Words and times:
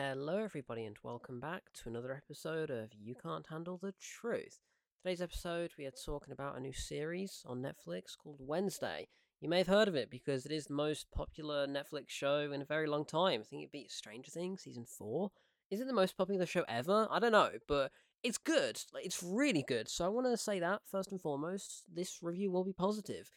Hello, 0.00 0.38
everybody, 0.38 0.84
and 0.84 0.96
welcome 1.02 1.40
back 1.40 1.64
to 1.74 1.88
another 1.88 2.14
episode 2.14 2.70
of 2.70 2.90
You 2.94 3.16
Can't 3.20 3.48
Handle 3.48 3.80
the 3.82 3.92
Truth. 4.00 4.60
Today's 5.02 5.20
episode, 5.20 5.72
we 5.76 5.86
are 5.86 5.92
talking 6.06 6.32
about 6.32 6.56
a 6.56 6.60
new 6.60 6.72
series 6.72 7.42
on 7.44 7.60
Netflix 7.60 8.16
called 8.16 8.36
Wednesday. 8.38 9.08
You 9.40 9.48
may 9.48 9.58
have 9.58 9.66
heard 9.66 9.88
of 9.88 9.96
it 9.96 10.08
because 10.08 10.46
it 10.46 10.52
is 10.52 10.66
the 10.66 10.74
most 10.74 11.10
popular 11.10 11.66
Netflix 11.66 12.10
show 12.10 12.52
in 12.52 12.62
a 12.62 12.64
very 12.64 12.86
long 12.86 13.06
time. 13.06 13.40
I 13.40 13.42
think 13.42 13.64
it 13.64 13.72
beat 13.72 13.90
Stranger 13.90 14.30
Things 14.30 14.62
season 14.62 14.84
four. 14.84 15.32
Is 15.68 15.80
it 15.80 15.88
the 15.88 15.92
most 15.92 16.16
popular 16.16 16.46
show 16.46 16.64
ever? 16.68 17.08
I 17.10 17.18
don't 17.18 17.32
know, 17.32 17.50
but 17.66 17.90
it's 18.22 18.38
good. 18.38 18.80
It's 19.02 19.20
really 19.20 19.64
good. 19.66 19.88
So 19.88 20.04
I 20.04 20.10
want 20.10 20.28
to 20.28 20.36
say 20.36 20.60
that 20.60 20.82
first 20.88 21.10
and 21.10 21.20
foremost, 21.20 21.82
this 21.92 22.20
review 22.22 22.52
will 22.52 22.62
be 22.62 22.72
positive. 22.72 23.32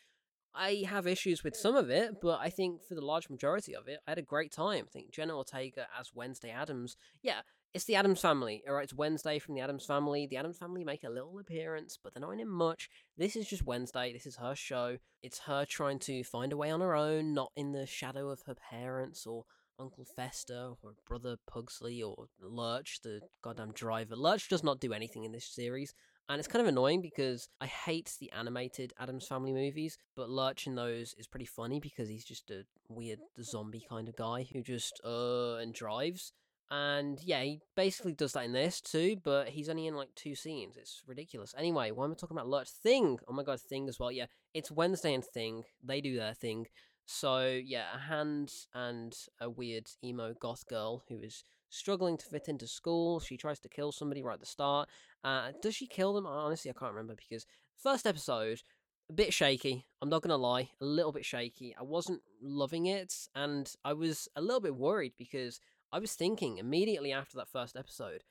I 0.54 0.84
have 0.88 1.08
issues 1.08 1.44
with 1.44 1.56
some 1.56 1.76
of 1.76 1.90
it, 1.90 2.22
but 2.22 2.40
I 2.40 2.50
think 2.50 2.84
for 2.84 2.96
the 2.96 3.06
large 3.06 3.30
majority 3.30 3.76
of 3.76 3.88
it, 3.88 4.00
I 4.06 4.12
had 4.12 4.18
a 4.18 4.24
great 4.24 4.52
time. 4.52 4.86
I 4.88 4.92
think 4.92 5.12
Jenna 5.12 5.38
Ortega 5.38 5.88
as 5.98 6.14
Wednesday 6.14 6.50
Addams. 6.50 6.98
yeah, 7.22 7.42
it's 7.74 7.86
the 7.86 7.96
Addams 7.96 8.20
family. 8.20 8.64
All 8.68 8.74
right, 8.74 8.84
it's 8.84 8.94
Wednesday 8.94 9.40
from 9.40 9.56
the 9.56 9.62
Addams 9.62 9.86
family. 9.86 10.28
The 10.28 10.36
Addams 10.36 10.58
family 10.58 10.84
make 10.84 11.06
a 11.06 11.10
little 11.10 11.40
appearance, 11.40 11.98
but 12.02 12.14
they're 12.14 12.22
not 12.22 12.32
in 12.32 12.42
it 12.42 12.48
much. 12.48 12.90
This 13.18 13.38
is 13.38 13.48
just 13.48 13.66
Wednesday. 13.66 14.12
This 14.12 14.26
is 14.26 14.36
her 14.38 14.56
show. 14.56 14.98
It's 15.24 15.40
her 15.40 15.64
trying 15.64 16.00
to 16.00 16.24
find 16.24 16.52
a 16.52 16.58
way 16.58 16.70
on 16.70 16.82
her 16.82 16.96
own, 16.96 17.34
not 17.34 17.52
in 17.56 17.72
the 17.72 17.86
shadow 17.86 18.30
of 18.30 18.42
her 18.46 18.56
parents 18.56 19.26
or 19.26 19.46
Uncle 19.80 20.06
Fester 20.16 20.74
or 20.84 20.94
brother 21.08 21.38
Pugsley 21.50 22.04
or 22.04 22.28
Lurch, 22.42 23.00
the 23.04 23.22
goddamn 23.42 23.72
driver. 23.72 24.16
Lurch 24.16 24.50
does 24.50 24.64
not 24.64 24.82
do 24.82 24.92
anything 24.92 25.24
in 25.24 25.32
this 25.32 25.46
series. 25.46 25.94
And 26.32 26.40
it's 26.40 26.48
kind 26.48 26.62
of 26.62 26.70
annoying 26.70 27.02
because 27.02 27.50
I 27.60 27.66
hate 27.66 28.16
the 28.22 28.32
animated 28.32 28.94
Addams 28.98 29.28
Family 29.28 29.52
movies, 29.52 29.98
but 30.16 30.30
Lurch 30.30 30.66
in 30.66 30.76
those 30.76 31.14
is 31.18 31.28
pretty 31.28 31.46
funny 31.46 31.82
because 31.82 32.08
he's 32.08 32.24
just 32.24 32.50
a 32.50 32.64
weird 32.88 33.20
zombie 33.44 33.84
kind 33.90 34.08
of 34.08 34.16
guy 34.16 34.48
who 34.54 34.62
just 34.62 35.02
uh 35.04 35.56
and 35.56 35.74
drives. 35.74 36.32
And 36.70 37.20
yeah, 37.22 37.44
he 37.44 37.60
basically 37.76 38.14
does 38.14 38.32
that 38.32 38.46
in 38.46 38.54
this 38.54 38.80
too, 38.80 39.18
but 39.22 39.50
he's 39.50 39.68
only 39.68 39.88
in 39.88 39.96
like 39.96 40.16
two 40.16 40.34
scenes. 40.34 40.78
It's 40.78 41.02
ridiculous. 41.06 41.54
Anyway, 41.58 41.92
why 41.92 42.06
am 42.06 42.12
I 42.12 42.14
talking 42.14 42.38
about 42.38 42.48
Lurch? 42.48 42.70
Thing! 42.70 43.20
Oh 43.28 43.34
my 43.34 43.44
god, 43.44 43.60
Thing 43.60 43.90
as 43.90 44.00
well. 44.00 44.10
Yeah, 44.10 44.28
it's 44.54 44.72
Wednesday 44.72 45.14
and 45.14 45.26
Thing. 45.26 45.64
They 45.84 46.00
do 46.00 46.16
their 46.16 46.34
thing. 46.34 46.68
So 47.06 47.60
yeah, 47.62 47.88
a 47.94 48.00
hand 48.00 48.54
and 48.74 49.14
a 49.42 49.50
weird 49.50 49.90
emo 50.02 50.34
goth 50.34 50.66
girl 50.66 51.04
who 51.10 51.20
is 51.20 51.44
struggling 51.72 52.18
to 52.18 52.26
fit 52.26 52.48
into 52.48 52.68
school. 52.68 53.20
She 53.20 53.38
tries 53.38 53.60
to 53.62 53.70
kill 53.70 53.92
somebody 53.92 54.22
right 54.22 54.36
at 54.36 54.40
the 54.40 54.46
start. 54.46 54.90
Uh, 55.24 55.52
does 55.62 55.74
she 55.74 55.88
kill 55.88 56.14
them? 56.14 56.28
Honestly, 56.28 56.70
I 56.70 56.78
can't 56.78 56.92
remember 56.92 57.16
because 57.16 57.48
first 57.82 58.06
episode, 58.06 58.62
a 59.10 59.14
bit 59.14 59.34
shaky. 59.34 59.88
I'm 60.02 60.10
not 60.10 60.22
gonna 60.22 60.38
lie, 60.38 60.70
a 60.80 60.86
little 60.86 61.12
bit 61.12 61.26
shaky. 61.26 61.76
I 61.80 61.84
wasn't 61.84 62.22
loving 62.42 62.86
it, 62.86 63.14
and 63.34 63.74
I 63.84 63.94
was 63.94 64.28
a 64.36 64.42
little 64.42 64.62
bit 64.62 64.76
worried 64.76 65.14
because 65.18 65.60
I 65.92 66.00
was 66.00 66.14
thinking 66.14 66.58
immediately 66.58 67.12
after 67.12 67.38
that 67.38 67.50
first 67.50 67.76
episode, 67.76 68.24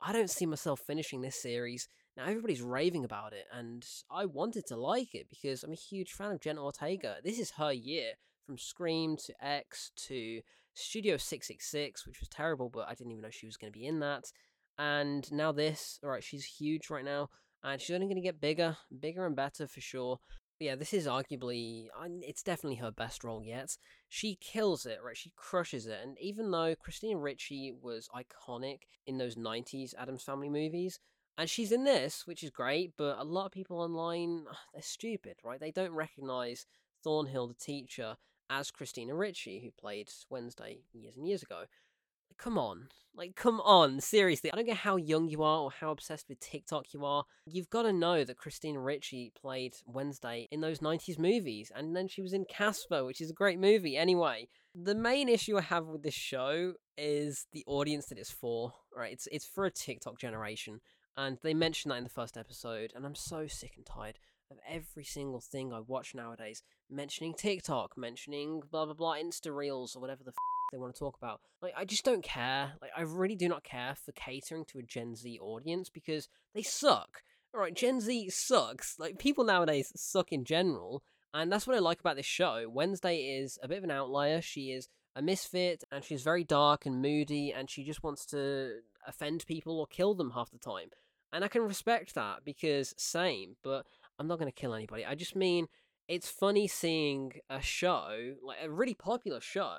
I 0.00 0.12
don't 0.12 0.30
see 0.30 0.46
myself 0.46 0.80
finishing 0.80 1.22
this 1.22 1.40
series. 1.40 1.88
Now 2.16 2.26
everybody's 2.26 2.62
raving 2.62 3.04
about 3.04 3.32
it, 3.32 3.46
and 3.52 3.86
I 4.10 4.26
wanted 4.26 4.66
to 4.66 4.76
like 4.76 5.14
it 5.14 5.28
because 5.30 5.62
I'm 5.62 5.72
a 5.72 5.76
huge 5.76 6.12
fan 6.12 6.32
of 6.32 6.40
Jenna 6.40 6.64
Ortega. 6.64 7.16
This 7.24 7.38
is 7.38 7.52
her 7.52 7.72
year 7.72 8.12
from 8.48 8.56
Scream 8.56 9.18
to 9.26 9.34
X 9.44 9.92
to 10.06 10.40
Studio 10.72 11.18
666, 11.18 12.06
which 12.06 12.18
was 12.18 12.30
terrible, 12.30 12.70
but 12.70 12.88
I 12.88 12.94
didn't 12.94 13.12
even 13.12 13.22
know 13.22 13.30
she 13.30 13.44
was 13.44 13.58
going 13.58 13.70
to 13.70 13.78
be 13.78 13.86
in 13.86 14.00
that. 14.00 14.24
And 14.78 15.30
now 15.30 15.52
this, 15.52 16.00
all 16.02 16.08
right, 16.08 16.24
she's 16.24 16.46
huge 16.46 16.88
right 16.88 17.04
now, 17.04 17.28
and 17.62 17.78
she's 17.78 17.94
only 17.94 18.06
going 18.06 18.16
to 18.16 18.22
get 18.22 18.40
bigger, 18.40 18.78
bigger 18.98 19.26
and 19.26 19.36
better 19.36 19.66
for 19.66 19.82
sure. 19.82 20.20
But 20.58 20.64
yeah, 20.64 20.76
this 20.76 20.94
is 20.94 21.06
arguably, 21.06 21.88
uh, 21.88 22.08
it's 22.22 22.42
definitely 22.42 22.76
her 22.76 22.90
best 22.90 23.22
role 23.22 23.44
yet. 23.44 23.76
She 24.08 24.38
kills 24.40 24.86
it, 24.86 25.00
right? 25.04 25.16
She 25.16 25.32
crushes 25.36 25.86
it. 25.86 25.98
And 26.02 26.16
even 26.18 26.50
though 26.50 26.74
Christina 26.74 27.18
Ricci 27.18 27.74
was 27.78 28.08
iconic 28.16 28.78
in 29.06 29.18
those 29.18 29.34
90s 29.34 29.92
Addams 29.98 30.22
Family 30.22 30.48
movies, 30.48 31.00
and 31.36 31.50
she's 31.50 31.70
in 31.70 31.84
this, 31.84 32.26
which 32.26 32.42
is 32.42 32.50
great, 32.50 32.94
but 32.96 33.18
a 33.18 33.24
lot 33.24 33.44
of 33.44 33.52
people 33.52 33.78
online, 33.78 34.46
they're 34.72 34.82
stupid, 34.82 35.36
right? 35.44 35.60
They 35.60 35.70
don't 35.70 35.92
recognize 35.92 36.64
Thornhill, 37.04 37.48
the 37.48 37.54
teacher, 37.54 38.16
as 38.50 38.70
Christina 38.70 39.14
Ricci, 39.14 39.60
who 39.60 39.70
played 39.70 40.08
Wednesday 40.30 40.78
years 40.92 41.16
and 41.16 41.26
years 41.26 41.42
ago. 41.42 41.64
Come 42.38 42.56
on. 42.56 42.88
Like, 43.16 43.34
come 43.34 43.60
on. 43.60 44.00
Seriously. 44.00 44.52
I 44.52 44.56
don't 44.56 44.66
care 44.66 44.74
how 44.74 44.96
young 44.96 45.28
you 45.28 45.42
are 45.42 45.60
or 45.60 45.70
how 45.72 45.90
obsessed 45.90 46.28
with 46.28 46.38
TikTok 46.38 46.94
you 46.94 47.04
are. 47.04 47.24
You've 47.46 47.70
got 47.70 47.82
to 47.82 47.92
know 47.92 48.22
that 48.22 48.36
Christina 48.38 48.78
Ricci 48.78 49.32
played 49.34 49.74
Wednesday 49.86 50.46
in 50.52 50.60
those 50.60 50.78
90s 50.78 51.18
movies. 51.18 51.72
And 51.74 51.96
then 51.96 52.06
she 52.06 52.22
was 52.22 52.32
in 52.32 52.44
Casper, 52.44 53.04
which 53.04 53.20
is 53.20 53.30
a 53.30 53.34
great 53.34 53.58
movie. 53.58 53.96
Anyway, 53.96 54.48
the 54.74 54.94
main 54.94 55.28
issue 55.28 55.58
I 55.58 55.62
have 55.62 55.86
with 55.86 56.04
this 56.04 56.14
show 56.14 56.74
is 56.96 57.46
the 57.52 57.64
audience 57.66 58.06
that 58.06 58.18
it's 58.18 58.30
for. 58.30 58.72
Right? 58.96 59.12
It's, 59.12 59.26
it's 59.32 59.46
for 59.46 59.66
a 59.66 59.70
TikTok 59.70 60.18
generation. 60.18 60.80
And 61.16 61.38
they 61.42 61.54
mentioned 61.54 61.90
that 61.90 61.98
in 61.98 62.04
the 62.04 62.10
first 62.10 62.36
episode. 62.36 62.92
And 62.94 63.04
I'm 63.04 63.16
so 63.16 63.48
sick 63.48 63.72
and 63.76 63.84
tired 63.84 64.20
of 64.50 64.58
every 64.68 65.04
single 65.04 65.40
thing 65.40 65.72
I 65.72 65.80
watch 65.80 66.14
nowadays 66.14 66.62
mentioning 66.90 67.34
TikTok, 67.34 67.96
mentioning 67.96 68.62
blah 68.70 68.84
blah 68.84 68.94
blah 68.94 69.14
Insta 69.14 69.54
Reels 69.54 69.94
or 69.94 70.00
whatever 70.00 70.24
the 70.24 70.30
f- 70.30 70.72
they 70.72 70.78
want 70.78 70.94
to 70.94 70.98
talk 70.98 71.16
about. 71.16 71.40
Like 71.62 71.74
I 71.76 71.84
just 71.84 72.04
don't 72.04 72.24
care. 72.24 72.72
Like 72.80 72.90
I 72.96 73.02
really 73.02 73.36
do 73.36 73.48
not 73.48 73.64
care 73.64 73.94
for 73.94 74.12
catering 74.12 74.64
to 74.66 74.78
a 74.78 74.82
Gen 74.82 75.14
Z 75.14 75.38
audience 75.40 75.88
because 75.88 76.28
they 76.54 76.62
suck. 76.62 77.22
All 77.54 77.60
right, 77.60 77.74
Gen 77.74 78.00
Z 78.00 78.30
sucks. 78.30 78.98
Like 78.98 79.18
people 79.18 79.44
nowadays 79.44 79.92
suck 79.96 80.32
in 80.32 80.44
general, 80.44 81.02
and 81.34 81.50
that's 81.50 81.66
what 81.66 81.76
I 81.76 81.80
like 81.80 82.00
about 82.00 82.16
this 82.16 82.26
show. 82.26 82.66
Wednesday 82.68 83.38
is 83.40 83.58
a 83.62 83.68
bit 83.68 83.78
of 83.78 83.84
an 83.84 83.90
outlier. 83.90 84.40
She 84.40 84.70
is 84.70 84.88
a 85.18 85.22
misfit 85.22 85.82
and 85.90 86.04
she's 86.04 86.22
very 86.22 86.44
dark 86.44 86.86
and 86.86 87.02
moody 87.02 87.52
and 87.52 87.68
she 87.68 87.82
just 87.82 88.04
wants 88.04 88.24
to 88.26 88.78
offend 89.06 89.44
people 89.46 89.80
or 89.80 89.86
kill 89.86 90.14
them 90.14 90.30
half 90.30 90.50
the 90.50 90.58
time. 90.58 90.90
And 91.32 91.44
I 91.44 91.48
can 91.48 91.62
respect 91.62 92.14
that 92.14 92.44
because 92.44 92.94
same, 92.96 93.56
but 93.62 93.84
I'm 94.18 94.26
not 94.26 94.38
going 94.38 94.50
to 94.50 94.60
kill 94.60 94.74
anybody. 94.74 95.04
I 95.04 95.14
just 95.14 95.36
mean 95.36 95.68
it's 96.08 96.30
funny 96.30 96.66
seeing 96.66 97.32
a 97.50 97.60
show, 97.60 98.34
like 98.42 98.58
a 98.62 98.70
really 98.70 98.94
popular 98.94 99.40
show, 99.40 99.78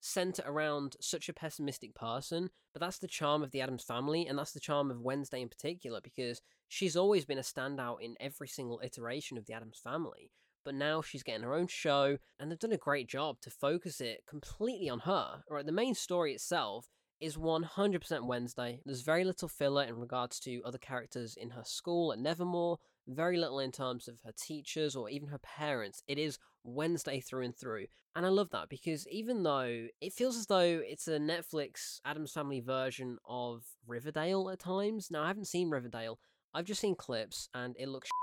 centered 0.00 0.46
around 0.46 0.96
such 1.00 1.28
a 1.28 1.34
pessimistic 1.34 1.94
person. 1.94 2.50
But 2.72 2.80
that's 2.80 2.98
the 2.98 3.08
charm 3.08 3.42
of 3.42 3.50
the 3.50 3.60
Addams 3.60 3.84
family, 3.84 4.26
and 4.26 4.38
that's 4.38 4.52
the 4.52 4.60
charm 4.60 4.90
of 4.90 5.00
Wednesday 5.00 5.42
in 5.42 5.48
particular, 5.48 6.00
because 6.02 6.40
she's 6.68 6.96
always 6.96 7.24
been 7.24 7.38
a 7.38 7.42
standout 7.42 8.00
in 8.00 8.14
every 8.20 8.48
single 8.48 8.80
iteration 8.84 9.36
of 9.36 9.46
the 9.46 9.54
Addams 9.54 9.80
family. 9.82 10.30
But 10.64 10.74
now 10.74 11.02
she's 11.02 11.22
getting 11.22 11.42
her 11.42 11.54
own 11.54 11.66
show, 11.66 12.18
and 12.38 12.50
they've 12.50 12.58
done 12.58 12.72
a 12.72 12.76
great 12.76 13.08
job 13.08 13.40
to 13.40 13.50
focus 13.50 14.00
it 14.00 14.22
completely 14.28 14.88
on 14.88 15.00
her. 15.00 15.42
Right, 15.48 15.66
the 15.66 15.72
main 15.72 15.94
story 15.94 16.34
itself 16.34 16.86
is 17.20 17.36
100% 17.36 18.26
Wednesday. 18.26 18.80
There's 18.84 19.02
very 19.02 19.24
little 19.24 19.48
filler 19.48 19.84
in 19.84 19.96
regards 19.96 20.38
to 20.40 20.62
other 20.64 20.78
characters 20.78 21.36
in 21.36 21.50
her 21.50 21.64
school 21.64 22.12
at 22.12 22.18
Nevermore 22.18 22.78
very 23.14 23.36
little 23.38 23.58
in 23.58 23.72
terms 23.72 24.08
of 24.08 24.18
her 24.24 24.32
teachers 24.36 24.96
or 24.96 25.08
even 25.08 25.28
her 25.28 25.38
parents. 25.38 26.02
It 26.06 26.18
is 26.18 26.38
Wednesday 26.64 27.20
through 27.20 27.44
and 27.44 27.56
through. 27.56 27.86
And 28.14 28.26
I 28.26 28.28
love 28.28 28.50
that 28.50 28.68
because 28.68 29.06
even 29.08 29.42
though 29.42 29.86
it 30.00 30.12
feels 30.12 30.36
as 30.36 30.46
though 30.46 30.80
it's 30.84 31.08
a 31.08 31.18
Netflix 31.18 32.00
Addams 32.04 32.32
Family 32.32 32.60
version 32.60 33.18
of 33.28 33.64
Riverdale 33.86 34.50
at 34.50 34.58
times. 34.58 35.10
Now, 35.10 35.22
I 35.22 35.28
haven't 35.28 35.46
seen 35.46 35.70
Riverdale, 35.70 36.18
I've 36.52 36.64
just 36.64 36.80
seen 36.80 36.94
clips 36.94 37.48
and 37.54 37.76
it 37.78 37.88
looks. 37.88 38.08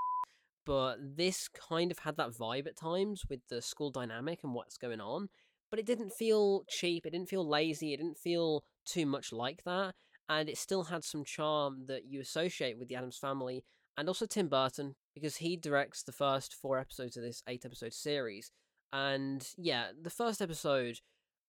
But 0.65 0.97
this 1.15 1.47
kind 1.47 1.91
of 1.91 1.99
had 1.99 2.17
that 2.17 2.31
vibe 2.31 2.67
at 2.67 2.75
times 2.75 3.23
with 3.29 3.39
the 3.47 3.61
school 3.61 3.89
dynamic 3.89 4.41
and 4.43 4.53
what's 4.53 4.77
going 4.77 4.99
on. 4.99 5.29
But 5.69 5.79
it 5.79 5.85
didn't 5.85 6.11
feel 6.11 6.65
cheap, 6.67 7.05
it 7.05 7.11
didn't 7.11 7.29
feel 7.29 7.47
lazy, 7.47 7.93
it 7.93 7.97
didn't 7.97 8.17
feel 8.17 8.65
too 8.83 9.05
much 9.05 9.31
like 9.31 9.63
that. 9.63 9.95
And 10.27 10.49
it 10.49 10.57
still 10.57 10.83
had 10.83 11.05
some 11.05 11.23
charm 11.23 11.85
that 11.87 12.03
you 12.03 12.19
associate 12.19 12.77
with 12.77 12.89
the 12.89 12.95
Addams 12.95 13.17
family 13.17 13.63
and 13.97 14.07
also 14.07 14.25
Tim 14.25 14.47
Burton 14.47 14.95
because 15.13 15.37
he 15.37 15.57
directs 15.57 16.03
the 16.03 16.11
first 16.11 16.53
four 16.53 16.77
episodes 16.77 17.17
of 17.17 17.23
this 17.23 17.41
eight 17.47 17.65
episode 17.65 17.93
series. 17.93 18.51
And 18.93 19.45
yeah, 19.57 19.87
the 19.99 20.09
first 20.09 20.41
episode 20.41 20.99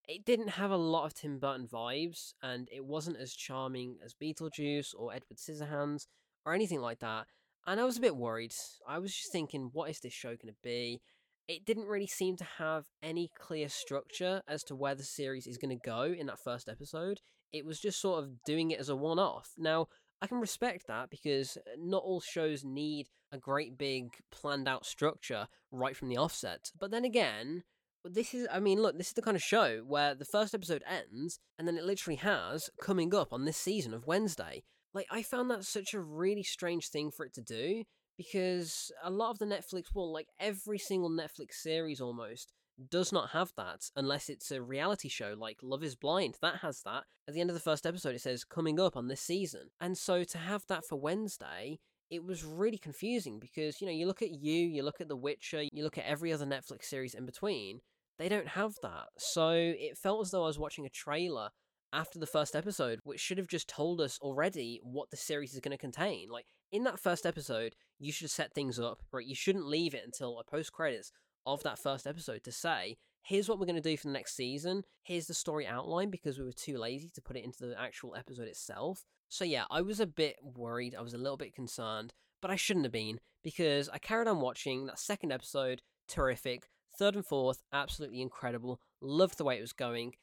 it 0.09 0.25
didn't 0.25 0.49
have 0.49 0.71
a 0.71 0.77
lot 0.77 1.05
of 1.05 1.13
Tim 1.13 1.37
Burton 1.37 1.67
vibes, 1.71 2.33
and 2.41 2.67
it 2.71 2.83
wasn't 2.83 3.17
as 3.17 3.31
charming 3.31 3.97
as 4.03 4.15
Beetlejuice 4.15 4.95
or 4.97 5.13
Edward 5.13 5.37
Scissorhands 5.37 6.07
or 6.47 6.53
anything 6.55 6.81
like 6.81 6.99
that. 6.99 7.27
And 7.67 7.79
I 7.79 7.83
was 7.83 7.97
a 7.97 8.01
bit 8.01 8.15
worried. 8.15 8.51
I 8.87 8.97
was 8.97 9.13
just 9.13 9.31
thinking, 9.31 9.69
what 9.71 9.91
is 9.91 9.99
this 9.99 10.13
show 10.13 10.29
going 10.29 10.47
to 10.47 10.55
be? 10.63 11.01
It 11.47 11.63
didn't 11.63 11.85
really 11.85 12.07
seem 12.07 12.37
to 12.37 12.43
have 12.57 12.85
any 13.03 13.29
clear 13.37 13.69
structure 13.69 14.41
as 14.47 14.63
to 14.63 14.75
where 14.75 14.95
the 14.95 15.03
series 15.03 15.45
is 15.45 15.59
going 15.59 15.77
to 15.77 15.87
go 15.89 16.01
in 16.01 16.25
that 16.25 16.39
first 16.39 16.67
episode. 16.67 17.19
It 17.53 17.63
was 17.63 17.79
just 17.79 18.01
sort 18.01 18.23
of 18.23 18.43
doing 18.43 18.71
it 18.71 18.79
as 18.79 18.89
a 18.89 18.95
one 18.95 19.19
off. 19.19 19.51
Now, 19.59 19.89
I 20.21 20.27
can 20.27 20.39
respect 20.39 20.87
that 20.87 21.09
because 21.09 21.57
uh, 21.57 21.71
not 21.77 22.03
all 22.03 22.19
shows 22.19 22.63
need 22.63 23.07
a 23.31 23.37
great 23.37 23.77
big 23.77 24.09
planned 24.31 24.67
out 24.67 24.85
structure 24.85 25.47
right 25.71 25.95
from 25.95 26.09
the 26.09 26.17
offset. 26.17 26.71
But 26.77 26.91
then 26.91 27.05
again, 27.05 27.63
this 28.03 28.33
is, 28.33 28.47
I 28.51 28.59
mean, 28.59 28.81
look, 28.81 28.97
this 28.97 29.07
is 29.07 29.13
the 29.13 29.21
kind 29.21 29.35
of 29.35 29.43
show 29.43 29.83
where 29.85 30.15
the 30.15 30.25
first 30.25 30.53
episode 30.53 30.83
ends 30.87 31.39
and 31.57 31.67
then 31.67 31.77
it 31.77 31.83
literally 31.83 32.17
has 32.17 32.69
coming 32.81 33.13
up 33.13 33.31
on 33.31 33.45
this 33.45 33.57
season 33.57 33.93
of 33.93 34.07
Wednesday. 34.07 34.63
Like, 34.93 35.07
I 35.11 35.21
found 35.21 35.51
that 35.51 35.65
such 35.65 35.93
a 35.93 35.99
really 35.99 36.43
strange 36.43 36.89
thing 36.89 37.11
for 37.11 37.25
it 37.25 37.33
to 37.35 37.41
do 37.41 37.83
because 38.17 38.91
a 39.03 39.11
lot 39.11 39.31
of 39.31 39.39
the 39.39 39.45
Netflix, 39.45 39.85
well, 39.93 40.11
like 40.11 40.27
every 40.39 40.79
single 40.79 41.09
Netflix 41.09 41.53
series 41.53 42.01
almost 42.01 42.51
does 42.89 43.11
not 43.11 43.29
have 43.31 43.51
that 43.57 43.89
unless 43.95 44.29
it's 44.29 44.51
a 44.51 44.61
reality 44.61 45.09
show 45.09 45.35
like 45.37 45.57
Love 45.61 45.83
is 45.83 45.95
Blind. 45.95 46.37
That 46.41 46.57
has 46.57 46.81
that. 46.83 47.03
At 47.27 47.33
the 47.33 47.41
end 47.41 47.49
of 47.49 47.53
the 47.53 47.59
first 47.59 47.85
episode, 47.85 48.15
it 48.15 48.21
says 48.21 48.43
coming 48.43 48.79
up 48.79 48.95
on 48.95 49.07
this 49.07 49.21
season. 49.21 49.69
And 49.79 49.97
so 49.97 50.23
to 50.23 50.37
have 50.37 50.65
that 50.67 50.85
for 50.85 50.95
Wednesday, 50.99 51.79
it 52.09 52.23
was 52.23 52.43
really 52.43 52.77
confusing 52.77 53.39
because, 53.39 53.81
you 53.81 53.87
know, 53.87 53.93
you 53.93 54.07
look 54.07 54.21
at 54.21 54.31
you, 54.31 54.67
you 54.67 54.83
look 54.83 55.01
at 55.01 55.07
The 55.07 55.15
Witcher, 55.15 55.63
you 55.71 55.83
look 55.83 55.97
at 55.97 56.05
every 56.05 56.33
other 56.33 56.45
Netflix 56.45 56.85
series 56.85 57.13
in 57.13 57.25
between, 57.25 57.81
they 58.17 58.29
don't 58.29 58.47
have 58.49 58.75
that. 58.81 59.07
So 59.17 59.51
it 59.51 59.97
felt 59.97 60.21
as 60.21 60.31
though 60.31 60.43
I 60.43 60.47
was 60.47 60.59
watching 60.59 60.85
a 60.85 60.89
trailer 60.89 61.49
after 61.91 62.19
the 62.19 62.27
first 62.27 62.55
episode, 62.55 62.99
which 63.03 63.19
should 63.19 63.37
have 63.37 63.47
just 63.47 63.67
told 63.67 64.01
us 64.01 64.19
already 64.21 64.79
what 64.83 65.09
the 65.09 65.17
series 65.17 65.53
is 65.53 65.59
going 65.59 65.71
to 65.71 65.77
contain. 65.77 66.29
Like, 66.29 66.45
in 66.71 66.83
that 66.83 66.99
first 66.99 67.25
episode, 67.25 67.75
you 67.97 68.11
should 68.11 68.29
set 68.29 68.53
things 68.53 68.79
up, 68.79 69.01
right? 69.11 69.25
You 69.25 69.35
shouldn't 69.35 69.65
leave 69.65 69.93
it 69.93 70.05
until 70.05 70.39
a 70.39 70.43
post 70.43 70.71
credits 70.71 71.11
of 71.53 71.63
that 71.63 71.79
first 71.79 72.07
episode 72.07 72.43
to 72.43 72.51
say, 72.51 72.97
here's 73.21 73.47
what 73.47 73.59
we're 73.59 73.65
going 73.65 73.81
to 73.81 73.89
do 73.89 73.97
for 73.97 74.07
the 74.07 74.13
next 74.13 74.35
season. 74.35 74.83
Here's 75.03 75.27
the 75.27 75.33
story 75.33 75.67
outline 75.67 76.09
because 76.09 76.37
we 76.37 76.45
were 76.45 76.53
too 76.53 76.77
lazy 76.77 77.09
to 77.15 77.21
put 77.21 77.37
it 77.37 77.43
into 77.43 77.65
the 77.65 77.79
actual 77.79 78.15
episode 78.15 78.47
itself. 78.47 79.05
So, 79.27 79.45
yeah, 79.45 79.65
I 79.69 79.81
was 79.81 79.99
a 79.99 80.07
bit 80.07 80.37
worried. 80.41 80.95
I 80.95 81.01
was 81.01 81.13
a 81.13 81.17
little 81.17 81.37
bit 81.37 81.53
concerned, 81.53 82.13
but 82.41 82.51
I 82.51 82.55
shouldn't 82.55 82.85
have 82.85 82.93
been 82.93 83.19
because 83.43 83.89
I 83.89 83.97
carried 83.97 84.27
on 84.27 84.41
watching 84.41 84.85
that 84.87 84.99
second 84.99 85.31
episode. 85.31 85.81
Terrific. 86.07 86.69
Third 86.97 87.15
and 87.15 87.25
fourth, 87.25 87.61
absolutely 87.71 88.21
incredible. 88.21 88.79
Loved 89.01 89.37
the 89.37 89.43
way 89.43 89.57
it 89.57 89.61
was 89.61 89.73
going 89.73 90.13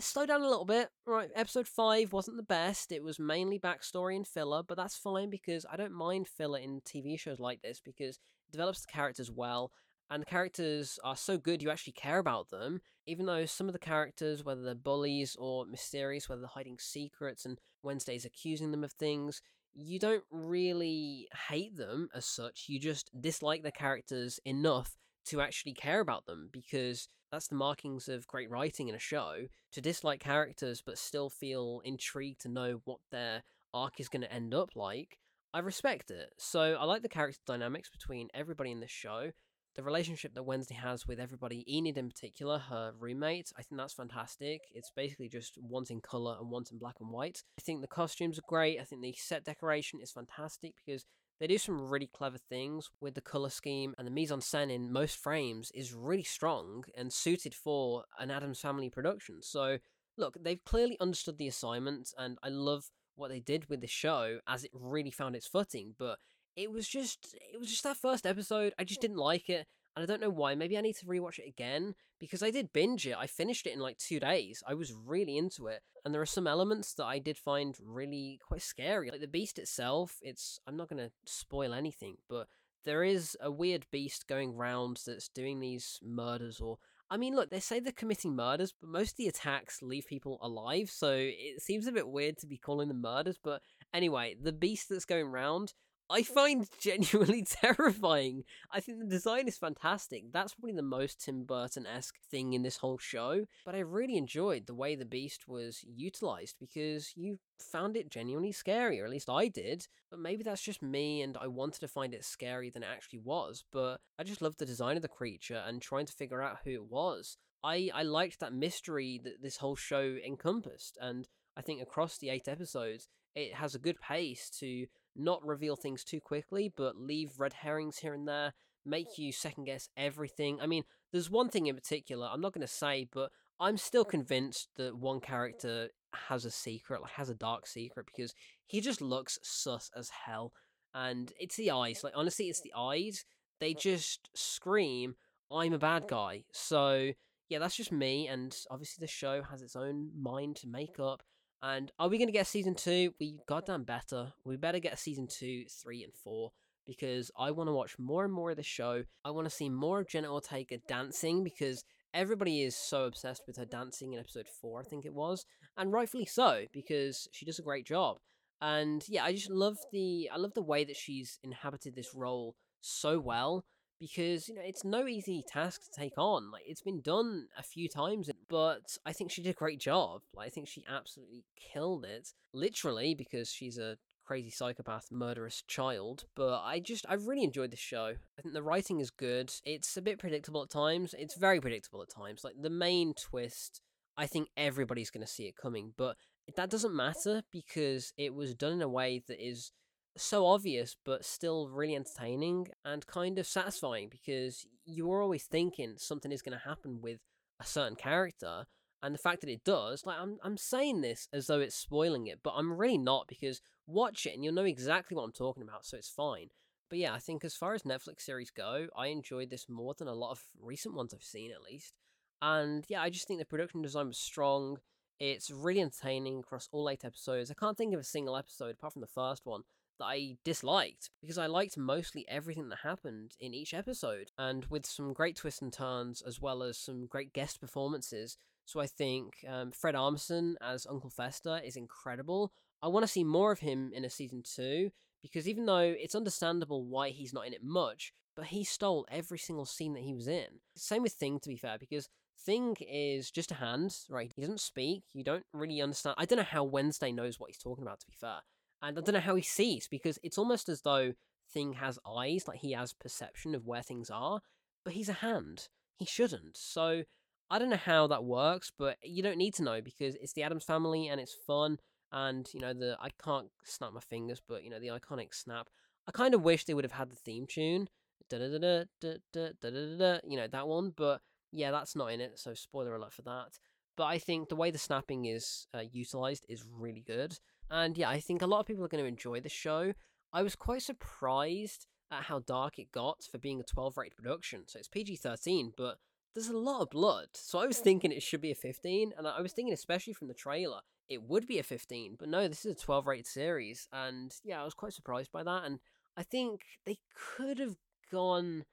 slow 0.00 0.26
down 0.26 0.42
a 0.42 0.48
little 0.48 0.64
bit. 0.64 0.90
Right, 1.06 1.30
episode 1.34 1.68
5 1.68 2.12
wasn't 2.12 2.36
the 2.36 2.42
best. 2.42 2.92
It 2.92 3.02
was 3.02 3.18
mainly 3.18 3.58
backstory 3.58 4.16
and 4.16 4.26
filler, 4.26 4.62
but 4.62 4.76
that's 4.76 4.96
fine 4.96 5.30
because 5.30 5.64
I 5.70 5.76
don't 5.76 5.92
mind 5.92 6.28
filler 6.28 6.58
in 6.58 6.80
TV 6.80 7.18
shows 7.18 7.38
like 7.38 7.62
this 7.62 7.80
because 7.80 8.16
it 8.16 8.52
develops 8.52 8.80
the 8.80 8.92
characters 8.92 9.30
well. 9.30 9.70
And 10.10 10.20
the 10.20 10.26
characters 10.26 10.98
are 11.02 11.16
so 11.16 11.38
good 11.38 11.62
you 11.62 11.70
actually 11.70 11.94
care 11.94 12.18
about 12.18 12.50
them, 12.50 12.80
even 13.06 13.26
though 13.26 13.46
some 13.46 13.68
of 13.68 13.72
the 13.72 13.78
characters, 13.78 14.44
whether 14.44 14.62
they're 14.62 14.74
bullies 14.74 15.36
or 15.38 15.66
mysterious, 15.66 16.28
whether 16.28 16.42
they're 16.42 16.48
hiding 16.48 16.78
secrets 16.78 17.44
and 17.44 17.58
Wednesday's 17.82 18.24
accusing 18.24 18.70
them 18.70 18.84
of 18.84 18.92
things, 18.92 19.40
you 19.74 19.98
don't 19.98 20.24
really 20.30 21.28
hate 21.48 21.76
them 21.76 22.08
as 22.14 22.26
such. 22.26 22.66
You 22.68 22.78
just 22.78 23.10
dislike 23.20 23.62
the 23.62 23.72
characters 23.72 24.38
enough 24.44 24.96
to 25.26 25.40
actually 25.40 25.72
care 25.72 26.00
about 26.00 26.26
them 26.26 26.48
because 26.52 27.08
that's 27.32 27.48
the 27.48 27.56
markings 27.56 28.08
of 28.08 28.26
great 28.26 28.50
writing 28.50 28.88
in 28.88 28.94
a 28.94 29.00
show 29.00 29.46
to 29.72 29.80
dislike 29.80 30.20
characters 30.20 30.82
but 30.84 30.98
still 30.98 31.28
feel 31.30 31.80
intrigued 31.84 32.42
to 32.42 32.48
know 32.48 32.80
what 32.84 33.00
their 33.10 33.42
arc 33.72 33.98
is 33.98 34.08
going 34.08 34.22
to 34.22 34.32
end 34.32 34.54
up 34.54 34.70
like. 34.76 35.18
I 35.52 35.60
respect 35.60 36.10
it. 36.10 36.32
So 36.38 36.76
I 36.78 36.84
like 36.84 37.02
the 37.02 37.08
character 37.08 37.40
dynamics 37.46 37.88
between 37.88 38.28
everybody 38.34 38.70
in 38.70 38.80
this 38.80 38.90
show. 38.90 39.30
The 39.74 39.82
relationship 39.82 40.34
that 40.34 40.44
Wednesday 40.44 40.76
has 40.76 41.04
with 41.04 41.18
everybody, 41.18 41.64
Enid 41.68 41.98
in 41.98 42.08
particular, 42.08 42.58
her 42.58 42.92
roommate, 42.96 43.52
I 43.58 43.62
think 43.62 43.76
that's 43.76 43.92
fantastic. 43.92 44.62
It's 44.72 44.92
basically 44.94 45.28
just 45.28 45.58
wanting 45.60 46.00
colour 46.00 46.36
and 46.38 46.48
wanting 46.48 46.78
black 46.78 46.96
and 47.00 47.10
white. 47.10 47.42
I 47.58 47.62
think 47.62 47.80
the 47.80 47.88
costumes 47.88 48.38
are 48.38 48.46
great. 48.46 48.78
I 48.80 48.84
think 48.84 49.02
the 49.02 49.12
set 49.18 49.44
decoration 49.44 49.98
is 50.00 50.12
fantastic 50.12 50.74
because 50.84 51.06
they 51.40 51.48
do 51.48 51.58
some 51.58 51.90
really 51.90 52.06
clever 52.06 52.38
things 52.38 52.88
with 53.00 53.14
the 53.14 53.20
color 53.20 53.50
scheme, 53.50 53.96
and 53.98 54.06
the 54.06 54.12
mise 54.12 54.30
en 54.30 54.38
scène 54.38 54.70
in 54.70 54.92
most 54.92 55.16
frames 55.16 55.72
is 55.74 55.92
really 55.92 56.22
strong 56.22 56.84
and 56.96 57.12
suited 57.12 57.52
for 57.52 58.04
an 58.20 58.30
Addams 58.30 58.60
Family 58.60 58.88
production. 58.88 59.42
So, 59.42 59.78
look, 60.16 60.36
they've 60.40 60.64
clearly 60.64 60.96
understood 61.00 61.38
the 61.38 61.48
assignment, 61.48 62.14
and 62.16 62.38
I 62.44 62.50
love 62.50 62.84
what 63.16 63.30
they 63.30 63.40
did 63.40 63.68
with 63.68 63.80
the 63.80 63.88
show 63.88 64.38
as 64.46 64.62
it 64.62 64.70
really 64.72 65.10
found 65.10 65.34
its 65.34 65.48
footing. 65.48 65.94
But 65.98 66.18
it 66.56 66.70
was 66.70 66.88
just, 66.88 67.34
it 67.52 67.58
was 67.58 67.68
just 67.68 67.84
that 67.84 67.96
first 67.96 68.26
episode. 68.26 68.74
I 68.78 68.84
just 68.84 69.00
didn't 69.00 69.16
like 69.16 69.48
it, 69.48 69.66
and 69.96 70.02
I 70.02 70.06
don't 70.06 70.20
know 70.20 70.30
why. 70.30 70.54
Maybe 70.54 70.76
I 70.76 70.80
need 70.80 70.96
to 70.96 71.06
rewatch 71.06 71.38
it 71.38 71.48
again 71.48 71.94
because 72.18 72.42
I 72.42 72.50
did 72.50 72.72
binge 72.72 73.06
it. 73.06 73.16
I 73.18 73.26
finished 73.26 73.66
it 73.66 73.72
in 73.72 73.80
like 73.80 73.98
two 73.98 74.20
days. 74.20 74.62
I 74.66 74.74
was 74.74 74.92
really 74.92 75.36
into 75.36 75.66
it, 75.66 75.82
and 76.04 76.14
there 76.14 76.22
are 76.22 76.26
some 76.26 76.46
elements 76.46 76.94
that 76.94 77.04
I 77.04 77.18
did 77.18 77.38
find 77.38 77.76
really 77.84 78.38
quite 78.46 78.62
scary. 78.62 79.10
Like 79.10 79.20
the 79.20 79.28
beast 79.28 79.58
itself, 79.58 80.18
it's 80.22 80.58
I'm 80.66 80.76
not 80.76 80.88
going 80.88 81.02
to 81.02 81.12
spoil 81.24 81.74
anything, 81.74 82.16
but 82.28 82.48
there 82.84 83.02
is 83.02 83.36
a 83.40 83.50
weird 83.50 83.86
beast 83.90 84.28
going 84.28 84.54
round 84.54 85.00
that's 85.06 85.28
doing 85.28 85.60
these 85.60 85.98
murders 86.02 86.60
or 86.60 86.78
I 87.10 87.16
mean, 87.16 87.36
look, 87.36 87.50
they 87.50 87.60
say 87.60 87.80
they're 87.80 87.92
committing 87.92 88.34
murders, 88.34 88.72
but 88.72 88.88
most 88.88 89.12
of 89.12 89.16
the 89.18 89.28
attacks 89.28 89.82
leave 89.82 90.06
people 90.06 90.38
alive, 90.42 90.90
so 90.90 91.12
it 91.12 91.62
seems 91.62 91.86
a 91.86 91.92
bit 91.92 92.08
weird 92.08 92.38
to 92.38 92.46
be 92.46 92.56
calling 92.56 92.88
them 92.88 93.02
murders. 93.02 93.38
But 93.42 93.62
anyway, 93.92 94.34
the 94.40 94.52
beast 94.52 94.88
that's 94.88 95.04
going 95.04 95.26
round, 95.26 95.74
I 96.10 96.22
find 96.22 96.68
genuinely 96.80 97.44
terrifying. 97.44 98.44
I 98.70 98.80
think 98.80 98.98
the 98.98 99.06
design 99.06 99.48
is 99.48 99.56
fantastic. 99.56 100.32
That's 100.32 100.54
probably 100.54 100.74
the 100.74 100.82
most 100.82 101.24
Tim 101.24 101.44
Burton 101.44 101.86
esque 101.86 102.16
thing 102.30 102.52
in 102.52 102.62
this 102.62 102.78
whole 102.78 102.98
show. 102.98 103.46
But 103.64 103.74
I 103.74 103.80
really 103.80 104.16
enjoyed 104.16 104.66
the 104.66 104.74
way 104.74 104.94
the 104.94 105.04
Beast 105.04 105.48
was 105.48 105.84
utilized 105.86 106.56
because 106.60 107.12
you 107.16 107.38
found 107.58 107.96
it 107.96 108.10
genuinely 108.10 108.52
scary, 108.52 109.00
or 109.00 109.04
at 109.04 109.10
least 109.10 109.30
I 109.30 109.48
did. 109.48 109.86
But 110.10 110.20
maybe 110.20 110.42
that's 110.42 110.62
just 110.62 110.82
me 110.82 111.22
and 111.22 111.36
I 111.36 111.46
wanted 111.46 111.80
to 111.80 111.88
find 111.88 112.14
it 112.14 112.22
scarier 112.22 112.72
than 112.72 112.82
it 112.82 112.90
actually 112.92 113.20
was. 113.20 113.64
But 113.72 114.00
I 114.18 114.24
just 114.24 114.42
loved 114.42 114.58
the 114.58 114.66
design 114.66 114.96
of 114.96 115.02
the 115.02 115.08
creature 115.08 115.62
and 115.66 115.80
trying 115.80 116.06
to 116.06 116.12
figure 116.12 116.42
out 116.42 116.58
who 116.64 116.70
it 116.70 116.90
was. 116.90 117.38
I, 117.62 117.90
I 117.94 118.02
liked 118.02 118.40
that 118.40 118.52
mystery 118.52 119.20
that 119.24 119.42
this 119.42 119.56
whole 119.56 119.76
show 119.76 120.16
encompassed. 120.24 120.98
And 121.00 121.26
I 121.56 121.62
think 121.62 121.80
across 121.80 122.18
the 122.18 122.28
eight 122.28 122.46
episodes, 122.46 123.08
it 123.34 123.54
has 123.54 123.74
a 123.74 123.80
good 123.80 124.00
pace 124.00 124.50
to 124.60 124.86
not 125.16 125.44
reveal 125.44 125.76
things 125.76 126.04
too 126.04 126.20
quickly, 126.20 126.72
but 126.74 126.96
leave 126.96 127.38
red 127.38 127.52
herrings 127.52 127.98
here 127.98 128.14
and 128.14 128.26
there, 128.26 128.54
make 128.84 129.18
you 129.18 129.32
second 129.32 129.64
guess 129.64 129.88
everything. 129.96 130.58
I 130.60 130.66
mean, 130.66 130.84
there's 131.12 131.30
one 131.30 131.48
thing 131.48 131.66
in 131.66 131.74
particular 131.74 132.28
I'm 132.32 132.40
not 132.40 132.52
going 132.52 132.66
to 132.66 132.72
say, 132.72 133.06
but 133.12 133.30
I'm 133.60 133.76
still 133.76 134.04
convinced 134.04 134.68
that 134.76 134.96
one 134.96 135.20
character 135.20 135.88
has 136.28 136.44
a 136.44 136.50
secret, 136.50 137.02
like 137.02 137.12
has 137.12 137.30
a 137.30 137.34
dark 137.34 137.66
secret, 137.66 138.06
because 138.06 138.34
he 138.66 138.80
just 138.80 139.00
looks 139.00 139.38
sus 139.42 139.90
as 139.96 140.10
hell. 140.26 140.52
And 140.92 141.32
it's 141.38 141.56
the 141.56 141.70
eyes. 141.70 142.02
Like, 142.04 142.14
honestly, 142.16 142.46
it's 142.46 142.60
the 142.60 142.72
eyes. 142.76 143.24
They 143.60 143.74
just 143.74 144.30
scream, 144.34 145.14
I'm 145.50 145.72
a 145.72 145.78
bad 145.78 146.06
guy. 146.08 146.44
So, 146.52 147.10
yeah, 147.48 147.58
that's 147.58 147.76
just 147.76 147.92
me. 147.92 148.28
And 148.28 148.56
obviously, 148.70 149.02
the 149.02 149.10
show 149.10 149.42
has 149.50 149.62
its 149.62 149.76
own 149.76 150.10
mind 150.16 150.56
to 150.56 150.68
make 150.68 150.98
up. 151.00 151.22
And 151.64 151.90
are 151.98 152.08
we 152.08 152.18
going 152.18 152.28
to 152.28 152.32
get 152.32 152.46
season 152.46 152.74
two? 152.74 153.14
We 153.18 153.38
goddamn 153.48 153.84
better. 153.84 154.34
We 154.44 154.58
better 154.58 154.80
get 154.80 154.98
season 154.98 155.26
two, 155.26 155.64
three, 155.82 156.04
and 156.04 156.12
four 156.12 156.52
because 156.86 157.30
I 157.38 157.52
want 157.52 157.68
to 157.68 157.72
watch 157.72 157.98
more 157.98 158.22
and 158.22 158.32
more 158.34 158.50
of 158.50 158.58
the 158.58 158.62
show. 158.62 159.04
I 159.24 159.30
want 159.30 159.48
to 159.48 159.54
see 159.54 159.70
more 159.70 160.00
of 160.00 160.08
Jenna 160.08 160.30
Ortega 160.30 160.76
dancing 160.86 161.42
because 161.42 161.82
everybody 162.12 162.60
is 162.60 162.76
so 162.76 163.06
obsessed 163.06 163.44
with 163.46 163.56
her 163.56 163.64
dancing 163.64 164.12
in 164.12 164.20
episode 164.20 164.46
four, 164.60 164.78
I 164.78 164.84
think 164.84 165.06
it 165.06 165.14
was, 165.14 165.46
and 165.78 165.90
rightfully 165.90 166.26
so 166.26 166.66
because 166.70 167.28
she 167.32 167.46
does 167.46 167.58
a 167.58 167.62
great 167.62 167.86
job. 167.86 168.18
And 168.60 169.02
yeah, 169.08 169.24
I 169.24 169.32
just 169.32 169.50
love 169.50 169.78
the 169.90 170.28
I 170.30 170.36
love 170.36 170.52
the 170.52 170.60
way 170.60 170.84
that 170.84 170.96
she's 170.96 171.38
inhabited 171.42 171.94
this 171.94 172.14
role 172.14 172.56
so 172.82 173.18
well 173.18 173.64
because 173.98 174.48
you 174.48 174.54
know 174.54 174.62
it's 174.64 174.84
no 174.84 175.06
easy 175.06 175.42
task 175.46 175.82
to 175.84 175.90
take 175.90 176.18
on. 176.18 176.50
Like 176.50 176.64
it's 176.66 176.82
been 176.82 177.00
done 177.00 177.46
a 177.58 177.62
few 177.62 177.88
times, 177.88 178.30
but 178.48 178.96
I 179.04 179.12
think 179.12 179.30
she 179.30 179.42
did 179.42 179.50
a 179.50 179.54
great 179.54 179.80
job. 179.80 180.22
Like 180.34 180.46
I 180.46 180.50
think 180.50 180.68
she 180.68 180.84
absolutely 180.88 181.44
killed 181.56 182.04
it, 182.04 182.32
literally 182.52 183.14
because 183.14 183.50
she's 183.50 183.78
a 183.78 183.96
crazy 184.24 184.50
psychopath 184.50 185.08
murderous 185.12 185.62
child 185.68 186.24
but 186.34 186.62
i 186.64 186.80
just 186.80 187.04
i 187.10 187.14
really 187.14 187.44
enjoyed 187.44 187.70
the 187.70 187.76
show 187.76 188.14
i 188.38 188.42
think 188.42 188.54
the 188.54 188.62
writing 188.62 188.98
is 188.98 189.10
good 189.10 189.52
it's 189.66 189.98
a 189.98 190.02
bit 190.02 190.18
predictable 190.18 190.62
at 190.62 190.70
times 190.70 191.14
it's 191.18 191.36
very 191.36 191.60
predictable 191.60 192.00
at 192.00 192.08
times 192.08 192.42
like 192.42 192.54
the 192.58 192.70
main 192.70 193.12
twist 193.12 193.82
i 194.16 194.26
think 194.26 194.48
everybody's 194.56 195.10
going 195.10 195.24
to 195.24 195.30
see 195.30 195.44
it 195.44 195.56
coming 195.60 195.92
but 195.98 196.16
that 196.56 196.70
doesn't 196.70 196.94
matter 196.94 197.42
because 197.52 198.12
it 198.16 198.34
was 198.34 198.54
done 198.54 198.72
in 198.72 198.82
a 198.82 198.88
way 198.88 199.22
that 199.28 199.38
is 199.38 199.72
so 200.16 200.46
obvious 200.46 200.96
but 201.04 201.24
still 201.24 201.68
really 201.68 201.96
entertaining 201.96 202.68
and 202.84 203.06
kind 203.06 203.38
of 203.38 203.46
satisfying 203.46 204.08
because 204.08 204.66
you're 204.84 205.22
always 205.22 205.44
thinking 205.44 205.94
something 205.96 206.30
is 206.30 206.42
going 206.42 206.56
to 206.56 206.68
happen 206.68 207.00
with 207.00 207.18
a 207.60 207.64
certain 207.64 207.96
character 207.96 208.64
and 209.02 209.14
the 209.14 209.18
fact 209.18 209.40
that 209.40 209.50
it 209.50 209.64
does 209.64 210.06
like 210.06 210.16
I'm 210.18 210.38
I'm 210.42 210.56
saying 210.56 211.00
this 211.00 211.28
as 211.32 211.46
though 211.46 211.60
it's 211.60 211.74
spoiling 211.74 212.26
it 212.26 212.40
but 212.42 212.54
I'm 212.56 212.72
really 212.72 212.98
not 212.98 213.26
because 213.28 213.60
watch 213.86 214.26
it 214.26 214.34
and 214.34 214.44
you'll 214.44 214.54
know 214.54 214.64
exactly 214.64 215.16
what 215.16 215.24
I'm 215.24 215.32
talking 215.32 215.62
about 215.62 215.84
so 215.84 215.96
it's 215.96 216.08
fine. 216.08 216.48
But 216.88 216.98
yeah 216.98 217.12
I 217.12 217.18
think 217.18 217.44
as 217.44 217.56
far 217.56 217.74
as 217.74 217.82
Netflix 217.82 218.20
series 218.20 218.50
go 218.50 218.86
I 218.96 219.08
enjoyed 219.08 219.50
this 219.50 219.68
more 219.68 219.94
than 219.98 220.08
a 220.08 220.14
lot 220.14 220.32
of 220.32 220.44
recent 220.60 220.94
ones 220.94 221.12
I've 221.12 221.22
seen 221.22 221.50
at 221.50 221.62
least. 221.62 221.92
And 222.40 222.84
yeah 222.88 223.02
I 223.02 223.10
just 223.10 223.26
think 223.26 223.40
the 223.40 223.46
production 223.46 223.82
design 223.82 224.08
was 224.08 224.18
strong. 224.18 224.78
It's 225.18 225.50
really 225.50 225.80
entertaining 225.80 226.40
across 226.40 226.68
all 226.72 226.88
eight 226.90 227.04
episodes. 227.04 227.50
I 227.50 227.54
can't 227.54 227.78
think 227.78 227.94
of 227.94 228.00
a 228.00 228.04
single 228.04 228.36
episode 228.36 228.72
apart 228.72 228.92
from 228.92 229.00
the 229.00 229.06
first 229.06 229.44
one 229.44 229.62
that 229.98 230.06
I 230.06 230.36
disliked 230.44 231.10
because 231.20 231.38
I 231.38 231.46
liked 231.46 231.76
mostly 231.76 232.26
everything 232.28 232.68
that 232.68 232.80
happened 232.82 233.36
in 233.40 233.54
each 233.54 233.74
episode 233.74 234.30
and 234.38 234.64
with 234.66 234.86
some 234.86 235.12
great 235.12 235.36
twists 235.36 235.62
and 235.62 235.72
turns 235.72 236.22
as 236.22 236.40
well 236.40 236.62
as 236.62 236.78
some 236.78 237.06
great 237.06 237.32
guest 237.32 237.60
performances. 237.60 238.36
So 238.66 238.80
I 238.80 238.86
think 238.86 239.44
um, 239.48 239.72
Fred 239.72 239.94
Armisen 239.94 240.54
as 240.60 240.86
Uncle 240.88 241.10
Fester 241.10 241.60
is 241.64 241.76
incredible. 241.76 242.52
I 242.82 242.88
want 242.88 243.04
to 243.04 243.12
see 243.12 243.24
more 243.24 243.52
of 243.52 243.60
him 243.60 243.92
in 243.94 244.04
a 244.04 244.10
season 244.10 244.42
two 244.42 244.90
because 245.22 245.48
even 245.48 245.66
though 245.66 245.78
it's 245.78 246.14
understandable 246.14 246.84
why 246.84 247.10
he's 247.10 247.32
not 247.32 247.46
in 247.46 247.54
it 247.54 247.62
much, 247.62 248.12
but 248.36 248.46
he 248.46 248.64
stole 248.64 249.06
every 249.10 249.38
single 249.38 249.64
scene 249.64 249.94
that 249.94 250.02
he 250.02 250.14
was 250.14 250.28
in. 250.28 250.46
Same 250.76 251.02
with 251.02 251.12
Thing, 251.12 251.38
to 251.40 251.48
be 251.48 251.56
fair, 251.56 251.78
because 251.78 252.08
Thing 252.44 252.76
is 252.80 253.30
just 253.30 253.52
a 253.52 253.54
hand, 253.54 253.96
right? 254.10 254.30
He 254.34 254.42
doesn't 254.42 254.60
speak. 254.60 255.04
You 255.12 255.24
don't 255.24 255.46
really 255.52 255.80
understand. 255.80 256.16
I 256.18 256.24
don't 256.26 256.38
know 256.38 256.44
how 256.44 256.64
Wednesday 256.64 257.12
knows 257.12 257.38
what 257.38 257.48
he's 257.48 257.58
talking 257.58 257.84
about, 257.84 258.00
to 258.00 258.06
be 258.06 258.12
fair. 258.20 258.40
And 258.84 258.98
I 258.98 259.00
don't 259.00 259.14
know 259.14 259.20
how 259.20 259.34
he 259.34 259.42
sees, 259.42 259.88
because 259.88 260.18
it's 260.22 260.36
almost 260.38 260.68
as 260.68 260.82
though 260.82 261.14
Thing 261.50 261.74
has 261.74 261.98
eyes, 262.06 262.48
like 262.48 262.60
he 262.60 262.72
has 262.72 262.92
perception 262.92 263.54
of 263.54 263.66
where 263.66 263.82
things 263.82 264.10
are, 264.10 264.40
but 264.84 264.94
he's 264.94 265.08
a 265.08 265.14
hand. 265.14 265.68
He 265.98 266.04
shouldn't. 266.04 266.56
So 266.56 267.04
I 267.50 267.58
don't 267.58 267.70
know 267.70 267.76
how 267.76 268.06
that 268.08 268.24
works, 268.24 268.72
but 268.76 268.96
you 269.02 269.22
don't 269.22 269.36
need 269.38 269.54
to 269.54 269.62
know 269.62 269.80
because 269.80 270.16
it's 270.16 270.32
the 270.32 270.42
Addams 270.42 270.64
family 270.64 271.06
and 271.06 271.20
it's 271.20 271.36
fun. 271.46 271.78
And, 272.10 272.48
you 272.52 272.60
know, 272.60 272.72
the 272.72 272.96
I 273.00 273.10
can't 273.22 273.48
snap 273.62 273.92
my 273.92 274.00
fingers, 274.00 274.40
but, 274.46 274.64
you 274.64 274.70
know, 274.70 274.80
the 274.80 274.88
iconic 274.88 275.34
snap. 275.34 275.68
I 276.08 276.12
kind 276.12 276.34
of 276.34 276.42
wish 276.42 276.64
they 276.64 276.74
would 276.74 276.84
have 276.84 276.92
had 276.92 277.10
the 277.10 277.16
theme 277.16 277.46
tune. 277.46 277.88
Da 278.30 278.38
da 278.38 278.48
da 278.48 278.58
da 278.58 278.84
da 279.32 279.48
da 279.60 279.70
da 279.70 279.96
da. 279.98 280.18
You 280.26 280.36
know, 280.38 280.48
that 280.48 280.66
one. 280.66 280.92
But 280.96 281.20
yeah, 281.52 281.70
that's 281.70 281.94
not 281.94 282.12
in 282.12 282.20
it. 282.20 282.38
So 282.38 282.54
spoiler 282.54 282.96
alert 282.96 283.12
for 283.12 283.22
that. 283.22 283.58
But 283.96 284.04
I 284.04 284.18
think 284.18 284.48
the 284.48 284.56
way 284.56 284.70
the 284.70 284.78
snapping 284.78 285.26
is 285.26 285.66
uh, 285.74 285.82
utilized 285.92 286.46
is 286.48 286.64
really 286.66 287.04
good. 287.06 287.38
And 287.70 287.96
yeah, 287.96 288.08
I 288.08 288.20
think 288.20 288.42
a 288.42 288.46
lot 288.46 288.60
of 288.60 288.66
people 288.66 288.84
are 288.84 288.88
going 288.88 289.02
to 289.02 289.08
enjoy 289.08 289.40
the 289.40 289.48
show. 289.48 289.94
I 290.32 290.42
was 290.42 290.54
quite 290.56 290.82
surprised 290.82 291.86
at 292.10 292.24
how 292.24 292.40
dark 292.40 292.78
it 292.78 292.92
got 292.92 293.24
for 293.30 293.38
being 293.38 293.60
a 293.60 293.64
12 293.64 293.96
rated 293.96 294.16
production. 294.16 294.64
So 294.66 294.78
it's 294.78 294.88
PG 294.88 295.16
13, 295.16 295.72
but 295.76 295.98
there's 296.34 296.48
a 296.48 296.56
lot 296.56 296.82
of 296.82 296.90
blood. 296.90 297.28
So 297.34 297.58
I 297.58 297.66
was 297.66 297.78
thinking 297.78 298.12
it 298.12 298.22
should 298.22 298.40
be 298.40 298.50
a 298.50 298.56
15, 298.56 299.12
and 299.16 299.26
I 299.26 299.40
was 299.40 299.52
thinking, 299.52 299.72
especially 299.72 300.12
from 300.12 300.28
the 300.28 300.34
trailer, 300.34 300.80
it 301.08 301.22
would 301.22 301.46
be 301.46 301.58
a 301.58 301.62
15. 301.62 302.16
But 302.18 302.28
no, 302.28 302.48
this 302.48 302.64
is 302.64 302.72
a 302.72 302.84
12 302.84 303.06
rated 303.06 303.26
series, 303.26 303.88
and 303.92 304.34
yeah, 304.42 304.60
I 304.60 304.64
was 304.64 304.74
quite 304.74 304.92
surprised 304.92 305.32
by 305.32 305.42
that. 305.42 305.64
And 305.64 305.78
I 306.16 306.22
think 306.22 306.62
they 306.84 306.98
could 307.14 307.58
have 307.58 307.76
gone. 308.10 308.64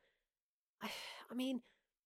I, 0.82 0.90
I 1.32 1.34
mean, 1.34 1.62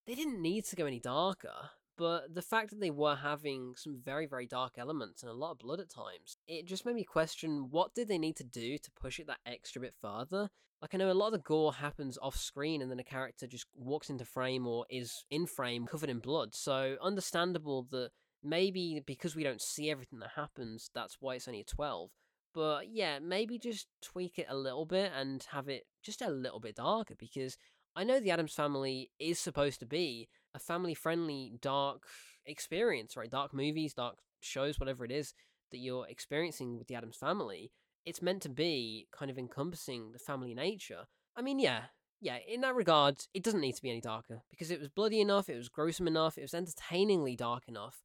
they 0.05 0.15
didn't 0.15 0.41
need 0.41 0.65
to 0.65 0.75
go 0.75 0.85
any 0.85 0.99
darker, 0.99 1.71
but 1.97 2.33
the 2.33 2.41
fact 2.41 2.71
that 2.71 2.79
they 2.79 2.91
were 2.91 3.15
having 3.15 3.73
some 3.77 3.99
very, 4.03 4.25
very 4.25 4.45
dark 4.45 4.73
elements 4.77 5.23
and 5.23 5.29
a 5.29 5.35
lot 5.35 5.51
of 5.51 5.59
blood 5.59 5.79
at 5.79 5.89
times, 5.89 6.37
it 6.47 6.65
just 6.65 6.85
made 6.85 6.95
me 6.95 7.03
question 7.03 7.67
what 7.69 7.93
did 7.93 8.07
they 8.07 8.17
need 8.17 8.35
to 8.37 8.43
do 8.43 8.77
to 8.77 8.91
push 8.91 9.19
it 9.19 9.27
that 9.27 9.39
extra 9.45 9.81
bit 9.81 9.93
further? 10.01 10.49
Like, 10.81 10.93
I 10.93 10.97
know 10.97 11.11
a 11.11 11.13
lot 11.13 11.27
of 11.27 11.33
the 11.33 11.39
gore 11.39 11.73
happens 11.73 12.17
off 12.21 12.35
screen 12.35 12.81
and 12.81 12.91
then 12.91 12.99
a 12.99 13.03
character 13.03 13.47
just 13.47 13.65
walks 13.75 14.09
into 14.09 14.25
frame 14.25 14.67
or 14.67 14.85
is 14.89 15.25
in 15.31 15.47
frame 15.47 15.87
covered 15.87 16.09
in 16.09 16.19
blood. 16.19 16.53
So, 16.53 16.97
understandable 17.01 17.87
that 17.91 18.09
maybe 18.43 19.01
because 19.05 19.35
we 19.35 19.43
don't 19.43 19.61
see 19.61 19.89
everything 19.89 20.19
that 20.19 20.31
happens, 20.35 20.91
that's 20.93 21.17
why 21.19 21.35
it's 21.35 21.47
only 21.47 21.61
a 21.61 21.65
12. 21.65 22.11
But 22.53 22.89
yeah, 22.89 23.19
maybe 23.19 23.57
just 23.57 23.87
tweak 24.01 24.37
it 24.37 24.47
a 24.49 24.55
little 24.55 24.85
bit 24.85 25.11
and 25.15 25.45
have 25.51 25.67
it 25.67 25.83
just 26.03 26.21
a 26.21 26.29
little 26.29 26.59
bit 26.59 26.75
darker 26.75 27.15
because 27.17 27.57
I 27.95 28.03
know 28.03 28.19
the 28.19 28.31
Addams 28.31 28.53
family 28.53 29.11
is 29.19 29.39
supposed 29.39 29.79
to 29.79 29.85
be 29.85 30.27
a 30.55 30.59
family 30.59 30.95
friendly, 30.95 31.53
dark 31.61 32.03
experience, 32.45 33.15
right? 33.15 33.29
Dark 33.29 33.53
movies, 33.53 33.93
dark 33.93 34.17
shows, 34.41 34.79
whatever 34.79 35.05
it 35.05 35.11
is 35.11 35.33
that 35.71 35.77
you're 35.77 36.07
experiencing 36.07 36.77
with 36.77 36.87
the 36.87 36.95
Addams 36.95 37.17
family 37.17 37.71
it's 38.05 38.21
meant 38.21 38.41
to 38.43 38.49
be 38.49 39.07
kind 39.11 39.31
of 39.31 39.37
encompassing 39.37 40.11
the 40.11 40.19
family 40.19 40.53
nature. 40.53 41.05
I 41.35 41.41
mean, 41.41 41.59
yeah, 41.59 41.85
yeah, 42.21 42.37
in 42.47 42.61
that 42.61 42.75
regard, 42.75 43.25
it 43.33 43.43
doesn't 43.43 43.61
need 43.61 43.75
to 43.75 43.81
be 43.81 43.89
any 43.89 44.01
darker 44.01 44.43
because 44.49 44.71
it 44.71 44.79
was 44.79 44.89
bloody 44.89 45.19
enough, 45.19 45.49
it 45.49 45.57
was 45.57 45.69
gruesome 45.69 46.07
enough, 46.07 46.37
it 46.37 46.43
was 46.43 46.53
entertainingly 46.53 47.35
dark 47.35 47.63
enough, 47.67 48.03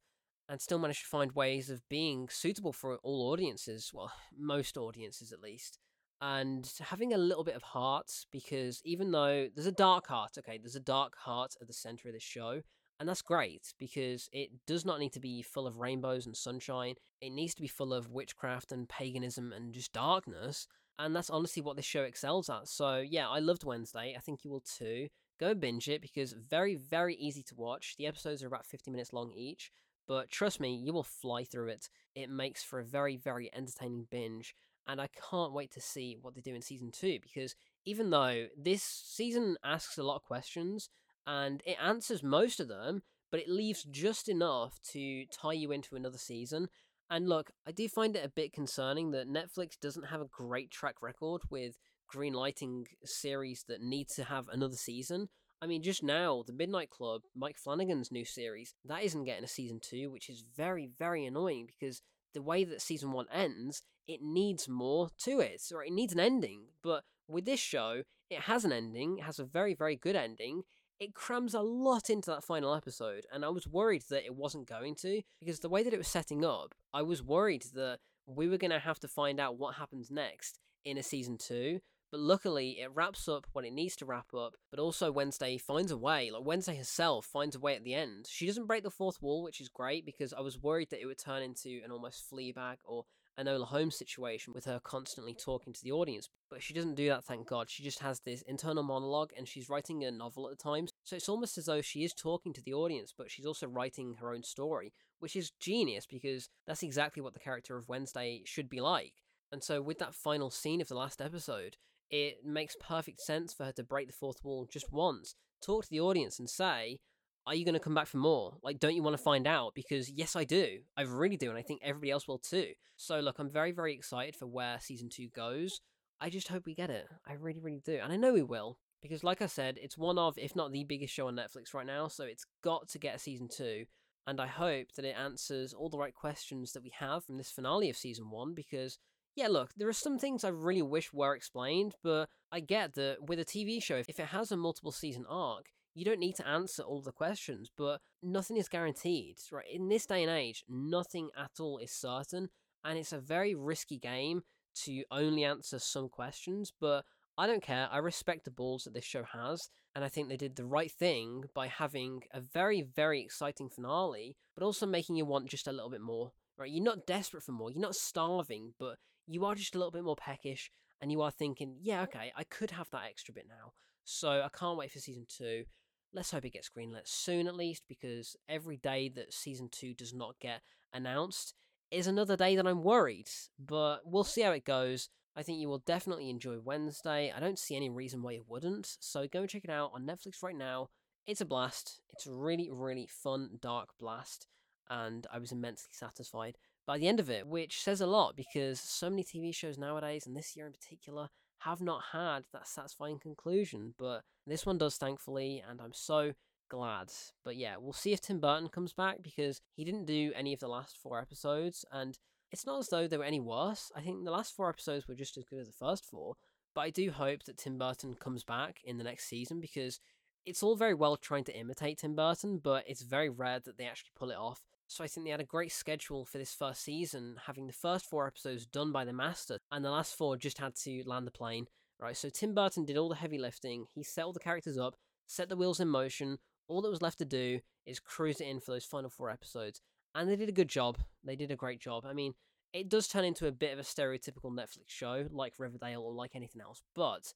and 0.49 0.59
still 0.59 0.79
managed 0.79 1.03
to 1.03 1.07
find 1.07 1.33
ways 1.33 1.69
of 1.69 1.87
being 1.87 2.27
suitable 2.29 2.73
for 2.73 2.97
all 2.97 3.31
audiences, 3.31 3.91
well, 3.93 4.11
most 4.37 4.75
audiences 4.75 5.31
at 5.31 5.41
least. 5.41 5.79
And 6.21 6.71
having 6.79 7.13
a 7.13 7.17
little 7.17 7.43
bit 7.43 7.55
of 7.55 7.63
heart 7.63 8.11
because 8.31 8.81
even 8.85 9.11
though 9.11 9.47
there's 9.53 9.65
a 9.65 9.71
dark 9.71 10.07
heart, 10.07 10.37
okay, 10.37 10.59
there's 10.59 10.75
a 10.75 10.79
dark 10.79 11.15
heart 11.17 11.55
at 11.59 11.67
the 11.67 11.73
center 11.73 12.09
of 12.09 12.13
this 12.13 12.23
show, 12.23 12.61
and 12.99 13.09
that's 13.09 13.23
great 13.23 13.73
because 13.79 14.29
it 14.31 14.51
does 14.67 14.85
not 14.85 14.99
need 14.99 15.13
to 15.13 15.19
be 15.19 15.41
full 15.41 15.65
of 15.65 15.79
rainbows 15.79 16.27
and 16.27 16.37
sunshine. 16.37 16.93
It 17.19 17.31
needs 17.31 17.55
to 17.55 17.61
be 17.63 17.67
full 17.67 17.95
of 17.95 18.11
witchcraft 18.11 18.71
and 18.71 18.87
paganism 18.87 19.51
and 19.51 19.73
just 19.73 19.91
darkness. 19.91 20.67
And 20.99 21.15
that's 21.15 21.31
honestly 21.31 21.63
what 21.63 21.75
this 21.75 21.85
show 21.85 22.03
excels 22.03 22.47
at. 22.47 22.67
So, 22.67 22.99
yeah, 22.99 23.27
I 23.27 23.39
loved 23.39 23.63
Wednesday. 23.63 24.13
I 24.15 24.19
think 24.19 24.43
you 24.43 24.51
will 24.51 24.61
too. 24.61 25.07
Go 25.39 25.55
binge 25.55 25.89
it 25.89 26.03
because 26.03 26.33
very, 26.33 26.75
very 26.75 27.15
easy 27.15 27.41
to 27.41 27.55
watch. 27.55 27.95
The 27.97 28.05
episodes 28.05 28.43
are 28.43 28.47
about 28.47 28.67
50 28.67 28.91
minutes 28.91 29.11
long 29.11 29.31
each. 29.31 29.71
But 30.07 30.29
trust 30.29 30.59
me, 30.59 30.75
you 30.75 30.93
will 30.93 31.01
fly 31.01 31.43
through 31.43 31.69
it. 31.69 31.89
It 32.13 32.29
makes 32.29 32.63
for 32.63 32.79
a 32.79 32.85
very, 32.85 33.17
very 33.17 33.49
entertaining 33.51 34.05
binge. 34.11 34.55
And 34.87 34.99
I 34.99 35.07
can't 35.29 35.53
wait 35.53 35.71
to 35.73 35.81
see 35.81 36.17
what 36.21 36.35
they 36.35 36.41
do 36.41 36.55
in 36.55 36.61
season 36.61 36.91
two 36.91 37.19
because 37.21 37.55
even 37.85 38.09
though 38.09 38.47
this 38.57 38.83
season 38.83 39.57
asks 39.63 39.97
a 39.97 40.03
lot 40.03 40.15
of 40.15 40.23
questions, 40.23 40.89
and 41.27 41.61
it 41.65 41.77
answers 41.81 42.23
most 42.23 42.59
of 42.59 42.67
them, 42.67 43.03
but 43.31 43.39
it 43.39 43.49
leaves 43.49 43.83
just 43.83 44.27
enough 44.27 44.79
to 44.91 45.25
tie 45.27 45.53
you 45.53 45.71
into 45.71 45.95
another 45.95 46.17
season. 46.17 46.67
And 47.09 47.29
look, 47.29 47.51
I 47.67 47.71
do 47.71 47.87
find 47.87 48.15
it 48.15 48.25
a 48.25 48.29
bit 48.29 48.53
concerning 48.53 49.11
that 49.11 49.29
Netflix 49.29 49.79
doesn't 49.79 50.07
have 50.07 50.21
a 50.21 50.29
great 50.31 50.71
track 50.71 51.01
record 51.01 51.41
with 51.49 51.77
greenlighting 52.13 52.85
series 53.05 53.63
that 53.67 53.81
need 53.81 54.09
to 54.09 54.23
have 54.23 54.47
another 54.49 54.75
season. 54.75 55.29
I 55.61 55.67
mean, 55.67 55.83
just 55.83 56.03
now, 56.03 56.43
The 56.45 56.53
Midnight 56.53 56.89
Club, 56.89 57.21
Mike 57.35 57.57
Flanagan's 57.57 58.11
new 58.11 58.25
series, 58.25 58.73
that 58.85 59.03
isn't 59.03 59.25
getting 59.25 59.43
a 59.43 59.47
season 59.47 59.79
two, 59.81 60.09
which 60.09 60.27
is 60.27 60.43
very, 60.55 60.89
very 60.97 61.25
annoying 61.25 61.67
because 61.67 62.01
the 62.33 62.41
way 62.41 62.63
that 62.63 62.81
season 62.81 63.11
one 63.11 63.27
ends, 63.31 63.83
it 64.07 64.21
needs 64.21 64.67
more 64.67 65.09
to 65.23 65.39
it, 65.39 65.61
or 65.73 65.83
it 65.83 65.93
needs 65.93 66.13
an 66.13 66.19
ending. 66.19 66.63
But 66.83 67.03
with 67.27 67.45
this 67.45 67.59
show, 67.59 68.03
it 68.29 68.41
has 68.41 68.65
an 68.65 68.71
ending, 68.71 69.19
it 69.19 69.23
has 69.23 69.39
a 69.39 69.45
very, 69.45 69.73
very 69.73 69.95
good 69.95 70.15
ending 70.15 70.63
it 71.01 71.15
crams 71.15 71.55
a 71.55 71.61
lot 71.61 72.11
into 72.11 72.29
that 72.29 72.43
final 72.43 72.75
episode, 72.75 73.25
and 73.33 73.43
I 73.43 73.49
was 73.49 73.67
worried 73.67 74.03
that 74.11 74.23
it 74.23 74.35
wasn't 74.35 74.69
going 74.69 74.93
to, 74.97 75.23
because 75.39 75.59
the 75.59 75.67
way 75.67 75.81
that 75.81 75.93
it 75.93 75.97
was 75.97 76.07
setting 76.07 76.45
up, 76.45 76.75
I 76.93 77.01
was 77.01 77.23
worried 77.23 77.65
that 77.73 77.97
we 78.27 78.47
were 78.47 78.59
going 78.59 78.69
to 78.69 78.77
have 78.77 78.99
to 78.99 79.07
find 79.07 79.39
out 79.39 79.57
what 79.57 79.75
happens 79.75 80.11
next 80.11 80.59
in 80.85 80.99
a 80.99 81.03
season 81.03 81.39
two. 81.39 81.79
But 82.11 82.19
luckily, 82.19 82.79
it 82.81 82.91
wraps 82.93 83.29
up 83.29 83.47
when 83.53 83.63
it 83.63 83.73
needs 83.73 83.95
to 83.97 84.05
wrap 84.05 84.33
up, 84.33 84.55
but 84.69 84.79
also 84.81 85.11
Wednesday 85.11 85.57
finds 85.57 85.91
a 85.91 85.97
way. 85.97 86.29
Like, 86.29 86.43
Wednesday 86.43 86.75
herself 86.75 87.25
finds 87.25 87.55
a 87.55 87.59
way 87.59 87.75
at 87.75 87.85
the 87.85 87.93
end. 87.93 88.27
She 88.29 88.45
doesn't 88.45 88.67
break 88.67 88.83
the 88.83 88.91
fourth 88.91 89.21
wall, 89.21 89.43
which 89.43 89.61
is 89.61 89.69
great 89.69 90.05
because 90.05 90.33
I 90.33 90.41
was 90.41 90.59
worried 90.59 90.89
that 90.89 91.01
it 91.01 91.05
would 91.05 91.17
turn 91.17 91.41
into 91.41 91.79
an 91.85 91.91
almost 91.91 92.29
Fleabag 92.29 92.77
or 92.83 93.05
Enola 93.39 93.65
Holmes 93.65 93.95
situation 93.95 94.51
with 94.53 94.65
her 94.65 94.79
constantly 94.83 95.33
talking 95.33 95.71
to 95.71 95.83
the 95.83 95.93
audience. 95.93 96.27
But 96.49 96.61
she 96.61 96.73
doesn't 96.73 96.95
do 96.95 97.07
that, 97.07 97.23
thank 97.23 97.47
God. 97.47 97.69
She 97.69 97.81
just 97.81 97.99
has 97.99 98.19
this 98.19 98.41
internal 98.41 98.83
monologue 98.83 99.31
and 99.37 99.47
she's 99.47 99.69
writing 99.69 100.03
a 100.03 100.11
novel 100.11 100.49
at 100.49 100.57
the 100.57 100.61
time. 100.61 100.87
So 101.03 101.15
it's 101.15 101.29
almost 101.29 101.57
as 101.57 101.65
though 101.65 101.81
she 101.81 102.03
is 102.03 102.13
talking 102.13 102.53
to 102.53 102.61
the 102.61 102.73
audience, 102.73 103.13
but 103.17 103.31
she's 103.31 103.45
also 103.45 103.67
writing 103.67 104.15
her 104.19 104.33
own 104.33 104.43
story, 104.43 104.93
which 105.19 105.35
is 105.35 105.51
genius 105.59 106.05
because 106.05 106.49
that's 106.67 106.83
exactly 106.83 107.21
what 107.21 107.33
the 107.33 107.39
character 107.39 107.77
of 107.77 107.87
Wednesday 107.87 108.41
should 108.45 108.69
be 108.69 108.81
like. 108.81 109.13
And 109.51 109.63
so 109.63 109.81
with 109.81 109.99
that 109.99 110.15
final 110.15 110.49
scene 110.49 110.81
of 110.81 110.87
the 110.87 110.95
last 110.95 111.21
episode, 111.21 111.77
it 112.11 112.45
makes 112.45 112.75
perfect 112.79 113.21
sense 113.21 113.53
for 113.53 113.65
her 113.65 113.71
to 113.73 113.83
break 113.83 114.07
the 114.07 114.13
fourth 114.13 114.43
wall 114.43 114.67
just 114.71 114.91
once, 114.91 115.35
talk 115.65 115.83
to 115.83 115.89
the 115.89 116.01
audience 116.01 116.37
and 116.39 116.49
say, 116.49 116.99
are 117.47 117.55
you 117.55 117.65
going 117.65 117.73
to 117.73 117.79
come 117.79 117.95
back 117.95 118.07
for 118.07 118.17
more? 118.17 118.57
Like, 118.61 118.79
don't 118.79 118.95
you 118.95 119.01
want 119.01 119.17
to 119.17 119.23
find 119.23 119.47
out? 119.47 119.73
Because 119.73 120.09
yes, 120.09 120.35
I 120.35 120.43
do. 120.43 120.79
I 120.95 121.03
really 121.03 121.37
do, 121.37 121.49
and 121.49 121.57
I 121.57 121.63
think 121.63 121.81
everybody 121.83 122.11
else 122.11 122.27
will 122.27 122.37
too. 122.37 122.73
So, 122.97 123.19
look, 123.19 123.39
I'm 123.39 123.49
very, 123.49 123.71
very 123.71 123.95
excited 123.95 124.35
for 124.35 124.45
where 124.45 124.77
season 124.79 125.09
two 125.09 125.29
goes. 125.35 125.81
I 126.19 126.29
just 126.29 126.49
hope 126.49 126.67
we 126.67 126.75
get 126.75 126.91
it. 126.91 127.07
I 127.27 127.33
really, 127.33 127.59
really 127.59 127.81
do, 127.83 127.99
and 128.03 128.13
I 128.13 128.17
know 128.17 128.33
we 128.33 128.43
will. 128.43 128.77
Because, 129.01 129.23
like 129.23 129.41
I 129.41 129.47
said, 129.47 129.79
it's 129.81 129.97
one 129.97 130.19
of, 130.19 130.37
if 130.37 130.55
not 130.55 130.71
the 130.71 130.83
biggest 130.83 131.11
show 131.11 131.27
on 131.27 131.35
Netflix 131.35 131.73
right 131.73 131.87
now, 131.87 132.07
so 132.07 132.23
it's 132.23 132.45
got 132.63 132.87
to 132.89 132.99
get 132.99 133.15
a 133.15 133.19
season 133.19 133.47
two. 133.51 133.85
And 134.27 134.39
I 134.39 134.45
hope 134.45 134.89
that 134.95 135.05
it 135.05 135.15
answers 135.17 135.73
all 135.73 135.89
the 135.89 135.97
right 135.97 136.13
questions 136.13 136.73
that 136.73 136.83
we 136.83 136.91
have 136.99 137.25
from 137.25 137.37
this 137.37 137.49
finale 137.49 137.89
of 137.89 137.97
season 137.97 138.29
one. 138.29 138.53
Because, 138.53 138.99
yeah, 139.35 139.47
look, 139.47 139.71
there 139.77 139.87
are 139.87 139.93
some 139.93 140.17
things 140.17 140.43
I 140.43 140.49
really 140.49 140.81
wish 140.81 141.13
were 141.13 141.35
explained, 141.35 141.95
but 142.03 142.27
I 142.51 142.59
get 142.59 142.95
that 142.95 143.17
with 143.27 143.39
a 143.39 143.45
TV 143.45 143.81
show, 143.81 143.95
if 143.95 144.19
it 144.19 144.25
has 144.27 144.51
a 144.51 144.57
multiple 144.57 144.91
season 144.91 145.25
arc, 145.29 145.67
you 145.93 146.05
don't 146.05 146.19
need 146.19 146.35
to 146.35 146.47
answer 146.47 146.83
all 146.83 147.01
the 147.01 147.11
questions, 147.11 147.69
but 147.77 147.99
nothing 148.21 148.57
is 148.57 148.69
guaranteed, 148.69 149.37
right? 149.51 149.65
In 149.71 149.89
this 149.89 150.05
day 150.05 150.23
and 150.23 150.31
age, 150.31 150.63
nothing 150.69 151.29
at 151.37 151.59
all 151.59 151.77
is 151.77 151.91
certain, 151.91 152.49
and 152.83 152.97
it's 152.97 153.13
a 153.13 153.19
very 153.19 153.55
risky 153.55 153.97
game 153.97 154.41
to 154.83 155.03
only 155.11 155.43
answer 155.43 155.79
some 155.79 156.09
questions, 156.09 156.71
but 156.79 157.03
I 157.37 157.47
don't 157.47 157.63
care. 157.63 157.89
I 157.91 157.97
respect 157.97 158.45
the 158.45 158.51
balls 158.51 158.83
that 158.83 158.93
this 158.93 159.03
show 159.05 159.23
has, 159.23 159.69
and 159.95 160.03
I 160.03 160.09
think 160.09 160.29
they 160.29 160.37
did 160.37 160.55
the 160.55 160.65
right 160.65 160.91
thing 160.91 161.45
by 161.53 161.67
having 161.67 162.21
a 162.33 162.39
very, 162.39 162.81
very 162.81 163.21
exciting 163.21 163.69
finale, 163.69 164.37
but 164.55 164.63
also 164.63 164.85
making 164.85 165.15
you 165.15 165.25
want 165.25 165.49
just 165.49 165.67
a 165.67 165.71
little 165.71 165.89
bit 165.89 166.01
more, 166.01 166.31
right? 166.57 166.71
You're 166.71 166.83
not 166.83 167.05
desperate 167.05 167.43
for 167.43 167.51
more, 167.51 167.71
you're 167.71 167.81
not 167.81 167.95
starving, 167.95 168.73
but 168.79 168.97
you 169.27 169.45
are 169.45 169.55
just 169.55 169.75
a 169.75 169.77
little 169.77 169.91
bit 169.91 170.03
more 170.03 170.15
peckish, 170.15 170.71
and 171.01 171.11
you 171.11 171.21
are 171.21 171.31
thinking, 171.31 171.77
yeah, 171.81 172.03
okay, 172.03 172.31
I 172.35 172.43
could 172.43 172.71
have 172.71 172.89
that 172.91 173.05
extra 173.09 173.33
bit 173.33 173.47
now. 173.47 173.73
So 174.03 174.29
I 174.29 174.49
can't 174.57 174.77
wait 174.77 174.91
for 174.91 174.99
season 174.99 175.25
two. 175.27 175.65
Let's 176.13 176.31
hope 176.31 176.45
it 176.45 176.53
gets 176.53 176.69
greenlit 176.69 177.07
soon 177.07 177.47
at 177.47 177.55
least, 177.55 177.83
because 177.87 178.35
every 178.49 178.77
day 178.77 179.09
that 179.15 179.33
season 179.33 179.69
two 179.71 179.93
does 179.93 180.13
not 180.13 180.39
get 180.39 180.61
announced 180.93 181.53
is 181.89 182.07
another 182.07 182.35
day 182.35 182.55
that 182.55 182.67
I'm 182.67 182.83
worried. 182.83 183.29
But 183.59 184.01
we'll 184.05 184.23
see 184.23 184.41
how 184.41 184.51
it 184.51 184.65
goes. 184.65 185.09
I 185.35 185.43
think 185.43 185.59
you 185.59 185.69
will 185.69 185.79
definitely 185.79 186.29
enjoy 186.29 186.59
Wednesday. 186.59 187.31
I 187.35 187.39
don't 187.39 187.59
see 187.59 187.75
any 187.75 187.89
reason 187.89 188.21
why 188.21 188.31
you 188.31 188.43
wouldn't. 188.47 188.97
So 188.99 189.27
go 189.31 189.41
and 189.41 189.49
check 189.49 189.63
it 189.63 189.69
out 189.69 189.91
on 189.93 190.05
Netflix 190.05 190.43
right 190.43 190.57
now. 190.57 190.89
It's 191.25 191.41
a 191.41 191.45
blast. 191.45 192.01
It's 192.09 192.27
a 192.27 192.33
really, 192.33 192.69
really 192.69 193.07
fun, 193.07 193.51
dark 193.61 193.89
blast. 193.97 194.47
And 194.89 195.25
I 195.31 195.39
was 195.39 195.53
immensely 195.53 195.91
satisfied 195.93 196.57
by 196.85 196.97
the 196.97 197.07
end 197.07 197.19
of 197.19 197.29
it, 197.29 197.47
which 197.47 197.81
says 197.81 198.01
a 198.01 198.07
lot 198.07 198.35
because 198.35 198.79
so 198.79 199.09
many 199.09 199.23
TV 199.23 199.53
shows 199.53 199.77
nowadays, 199.77 200.25
and 200.25 200.35
this 200.35 200.55
year 200.55 200.65
in 200.65 200.73
particular, 200.73 201.29
have 201.59 201.81
not 201.81 202.01
had 202.11 202.43
that 202.53 202.67
satisfying 202.67 203.19
conclusion. 203.19 203.93
But 203.97 204.21
this 204.47 204.65
one 204.65 204.77
does, 204.77 204.97
thankfully, 204.97 205.63
and 205.67 205.79
I'm 205.79 205.93
so 205.93 206.33
glad. 206.69 207.11
But 207.43 207.55
yeah, 207.55 207.75
we'll 207.79 207.93
see 207.93 208.13
if 208.13 208.21
Tim 208.21 208.39
Burton 208.39 208.69
comes 208.69 208.93
back 208.93 209.21
because 209.21 209.61
he 209.75 209.85
didn't 209.85 210.05
do 210.05 210.31
any 210.35 210.53
of 210.53 210.59
the 210.59 210.67
last 210.67 210.97
four 210.97 211.19
episodes, 211.19 211.85
and 211.91 212.17
it's 212.51 212.65
not 212.65 212.79
as 212.79 212.89
though 212.89 213.07
they 213.07 213.17
were 213.17 213.23
any 213.23 213.39
worse. 213.39 213.91
I 213.95 214.01
think 214.01 214.23
the 214.23 214.31
last 214.31 214.55
four 214.55 214.69
episodes 214.69 215.07
were 215.07 215.15
just 215.15 215.37
as 215.37 215.45
good 215.45 215.59
as 215.59 215.67
the 215.67 215.73
first 215.73 216.05
four. 216.05 216.35
But 216.73 216.81
I 216.81 216.89
do 216.89 217.11
hope 217.11 217.43
that 217.43 217.57
Tim 217.57 217.77
Burton 217.77 218.15
comes 218.15 218.43
back 218.43 218.77
in 218.83 218.97
the 218.97 219.03
next 219.03 219.27
season 219.27 219.59
because 219.59 219.99
it's 220.45 220.63
all 220.63 220.75
very 220.75 220.93
well 220.93 221.17
trying 221.17 221.43
to 221.45 221.57
imitate 221.57 221.99
Tim 221.99 222.15
Burton, 222.15 222.59
but 222.63 222.85
it's 222.87 223.01
very 223.01 223.29
rare 223.29 223.59
that 223.59 223.77
they 223.77 223.85
actually 223.85 224.11
pull 224.15 224.31
it 224.31 224.37
off. 224.37 224.61
So 224.91 225.05
I 225.05 225.07
think 225.07 225.25
they 225.25 225.31
had 225.31 225.39
a 225.39 225.45
great 225.45 225.71
schedule 225.71 226.25
for 226.25 226.37
this 226.37 226.53
first 226.53 226.83
season, 226.83 227.37
having 227.45 227.65
the 227.65 227.71
first 227.71 228.05
four 228.05 228.27
episodes 228.27 228.65
done 228.65 228.91
by 228.91 229.05
the 229.05 229.13
master, 229.13 229.57
and 229.71 229.85
the 229.85 229.89
last 229.89 230.17
four 230.17 230.35
just 230.35 230.57
had 230.57 230.75
to 230.83 231.03
land 231.05 231.25
the 231.25 231.31
plane. 231.31 231.67
Right, 231.97 232.17
so 232.17 232.27
Tim 232.27 232.53
Burton 232.53 232.83
did 232.83 232.97
all 232.97 233.07
the 233.07 233.15
heavy 233.15 233.37
lifting. 233.37 233.85
He 233.95 234.03
set 234.03 234.25
all 234.25 234.33
the 234.33 234.41
characters 234.41 234.77
up, 234.77 234.97
set 235.27 235.47
the 235.47 235.55
wheels 235.55 235.79
in 235.79 235.87
motion. 235.87 236.39
All 236.67 236.81
that 236.81 236.89
was 236.89 237.01
left 237.01 237.19
to 237.19 237.25
do 237.25 237.61
is 237.85 238.01
cruise 238.01 238.41
it 238.41 238.49
in 238.49 238.59
for 238.59 238.71
those 238.71 238.83
final 238.83 239.09
four 239.09 239.29
episodes, 239.29 239.79
and 240.13 240.29
they 240.29 240.35
did 240.35 240.49
a 240.49 240.51
good 240.51 240.67
job. 240.67 240.97
They 241.23 241.37
did 241.37 241.51
a 241.51 241.55
great 241.55 241.79
job. 241.79 242.05
I 242.05 242.11
mean, 242.11 242.33
it 242.73 242.89
does 242.89 243.07
turn 243.07 243.23
into 243.23 243.47
a 243.47 243.53
bit 243.53 243.71
of 243.71 243.79
a 243.79 243.83
stereotypical 243.83 244.51
Netflix 244.51 244.87
show, 244.87 245.25
like 245.31 245.53
Riverdale 245.57 246.01
or 246.01 246.11
like 246.11 246.35
anything 246.35 246.61
else, 246.61 246.81
but 246.95 247.33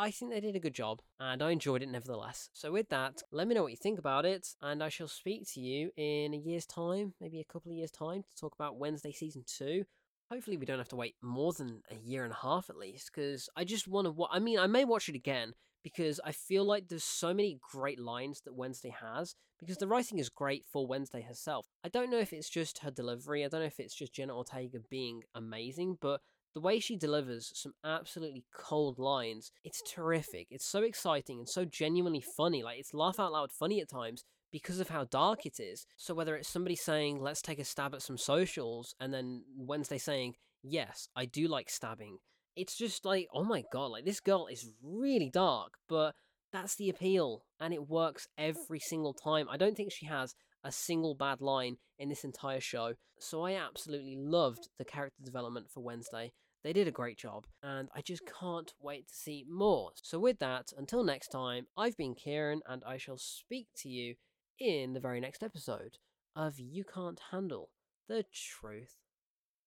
I 0.00 0.12
think 0.12 0.30
they 0.30 0.40
did 0.40 0.54
a 0.54 0.60
good 0.60 0.74
job, 0.74 1.02
and 1.18 1.42
I 1.42 1.50
enjoyed 1.50 1.82
it 1.82 1.88
nevertheless. 1.88 2.50
So, 2.52 2.70
with 2.70 2.88
that, 2.90 3.20
let 3.32 3.48
me 3.48 3.54
know 3.56 3.64
what 3.64 3.72
you 3.72 3.76
think 3.76 3.98
about 3.98 4.24
it, 4.24 4.54
and 4.62 4.80
I 4.80 4.90
shall 4.90 5.08
speak 5.08 5.48
to 5.54 5.60
you 5.60 5.90
in 5.96 6.32
a 6.32 6.36
year's 6.36 6.66
time, 6.66 7.14
maybe 7.20 7.40
a 7.40 7.52
couple 7.52 7.72
of 7.72 7.76
years' 7.76 7.90
time, 7.90 8.22
to 8.22 8.36
talk 8.40 8.54
about 8.54 8.78
Wednesday 8.78 9.10
season 9.10 9.42
two. 9.44 9.82
Hopefully, 10.30 10.56
we 10.56 10.66
don't 10.66 10.78
have 10.78 10.88
to 10.90 10.96
wait 10.96 11.16
more 11.20 11.52
than 11.52 11.82
a 11.90 11.96
year 11.96 12.22
and 12.22 12.32
a 12.32 12.36
half 12.36 12.70
at 12.70 12.78
least, 12.78 13.10
because 13.12 13.48
I 13.56 13.64
just 13.64 13.88
want 13.88 14.06
to. 14.06 14.26
I 14.30 14.38
mean, 14.38 14.60
I 14.60 14.68
may 14.68 14.84
watch 14.84 15.08
it 15.08 15.16
again 15.16 15.54
because 15.82 16.20
I 16.24 16.30
feel 16.30 16.64
like 16.64 16.86
there's 16.86 17.02
so 17.02 17.34
many 17.34 17.58
great 17.72 17.98
lines 17.98 18.42
that 18.44 18.54
Wednesday 18.54 18.94
has 19.00 19.34
because 19.58 19.78
the 19.78 19.88
writing 19.88 20.20
is 20.20 20.28
great 20.28 20.64
for 20.70 20.86
Wednesday 20.86 21.22
herself. 21.22 21.66
I 21.82 21.88
don't 21.88 22.10
know 22.10 22.18
if 22.18 22.32
it's 22.32 22.48
just 22.48 22.78
her 22.80 22.92
delivery, 22.92 23.44
I 23.44 23.48
don't 23.48 23.60
know 23.60 23.66
if 23.66 23.80
it's 23.80 23.94
just 23.94 24.14
Jenna 24.14 24.36
Ortega 24.36 24.78
being 24.90 25.22
amazing, 25.34 25.98
but 26.00 26.20
the 26.54 26.60
way 26.60 26.80
she 26.80 26.96
delivers 26.96 27.52
some 27.54 27.72
absolutely 27.84 28.44
cold 28.54 28.98
lines, 28.98 29.52
it's 29.64 29.82
terrific. 29.82 30.46
It's 30.50 30.68
so 30.68 30.82
exciting 30.82 31.38
and 31.38 31.48
so 31.48 31.64
genuinely 31.64 32.22
funny. 32.36 32.62
Like, 32.62 32.78
it's 32.78 32.94
laugh 32.94 33.20
out 33.20 33.32
loud 33.32 33.52
funny 33.52 33.80
at 33.80 33.88
times 33.88 34.24
because 34.50 34.80
of 34.80 34.88
how 34.88 35.04
dark 35.04 35.46
it 35.46 35.60
is. 35.60 35.86
So, 35.96 36.14
whether 36.14 36.36
it's 36.36 36.48
somebody 36.48 36.76
saying, 36.76 37.20
let's 37.20 37.42
take 37.42 37.58
a 37.58 37.64
stab 37.64 37.94
at 37.94 38.02
some 38.02 38.18
socials, 38.18 38.94
and 39.00 39.12
then 39.12 39.42
Wednesday 39.56 39.98
saying, 39.98 40.34
yes, 40.62 41.08
I 41.14 41.26
do 41.26 41.48
like 41.48 41.70
stabbing, 41.70 42.18
it's 42.56 42.76
just 42.76 43.04
like, 43.04 43.28
oh 43.32 43.44
my 43.44 43.62
god, 43.72 43.86
like, 43.86 44.04
this 44.04 44.20
girl 44.20 44.46
is 44.46 44.72
really 44.82 45.30
dark, 45.30 45.74
but 45.88 46.14
that's 46.52 46.76
the 46.76 46.88
appeal, 46.88 47.44
and 47.60 47.74
it 47.74 47.88
works 47.88 48.26
every 48.38 48.80
single 48.80 49.12
time. 49.12 49.48
I 49.50 49.56
don't 49.56 49.76
think 49.76 49.92
she 49.92 50.06
has 50.06 50.34
a 50.64 50.72
single 50.72 51.14
bad 51.14 51.40
line 51.40 51.76
in 51.98 52.08
this 52.08 52.24
entire 52.24 52.60
show. 52.60 52.94
So 53.18 53.42
I 53.42 53.54
absolutely 53.54 54.16
loved 54.16 54.68
the 54.78 54.84
character 54.84 55.22
development 55.24 55.70
for 55.70 55.80
Wednesday. 55.80 56.32
They 56.64 56.72
did 56.72 56.88
a 56.88 56.92
great 56.92 57.16
job, 57.16 57.46
and 57.62 57.88
I 57.94 58.00
just 58.00 58.22
can't 58.40 58.72
wait 58.80 59.08
to 59.08 59.14
see 59.14 59.44
more. 59.48 59.92
So, 60.02 60.18
with 60.18 60.40
that, 60.40 60.72
until 60.76 61.04
next 61.04 61.28
time, 61.28 61.66
I've 61.76 61.96
been 61.96 62.16
Kieran, 62.16 62.62
and 62.66 62.82
I 62.84 62.96
shall 62.96 63.16
speak 63.16 63.68
to 63.76 63.88
you 63.88 64.16
in 64.58 64.92
the 64.92 65.00
very 65.00 65.20
next 65.20 65.44
episode 65.44 65.98
of 66.34 66.58
You 66.58 66.82
Can't 66.84 67.20
Handle 67.30 67.70
the 68.08 68.24
Truth. 68.32 68.96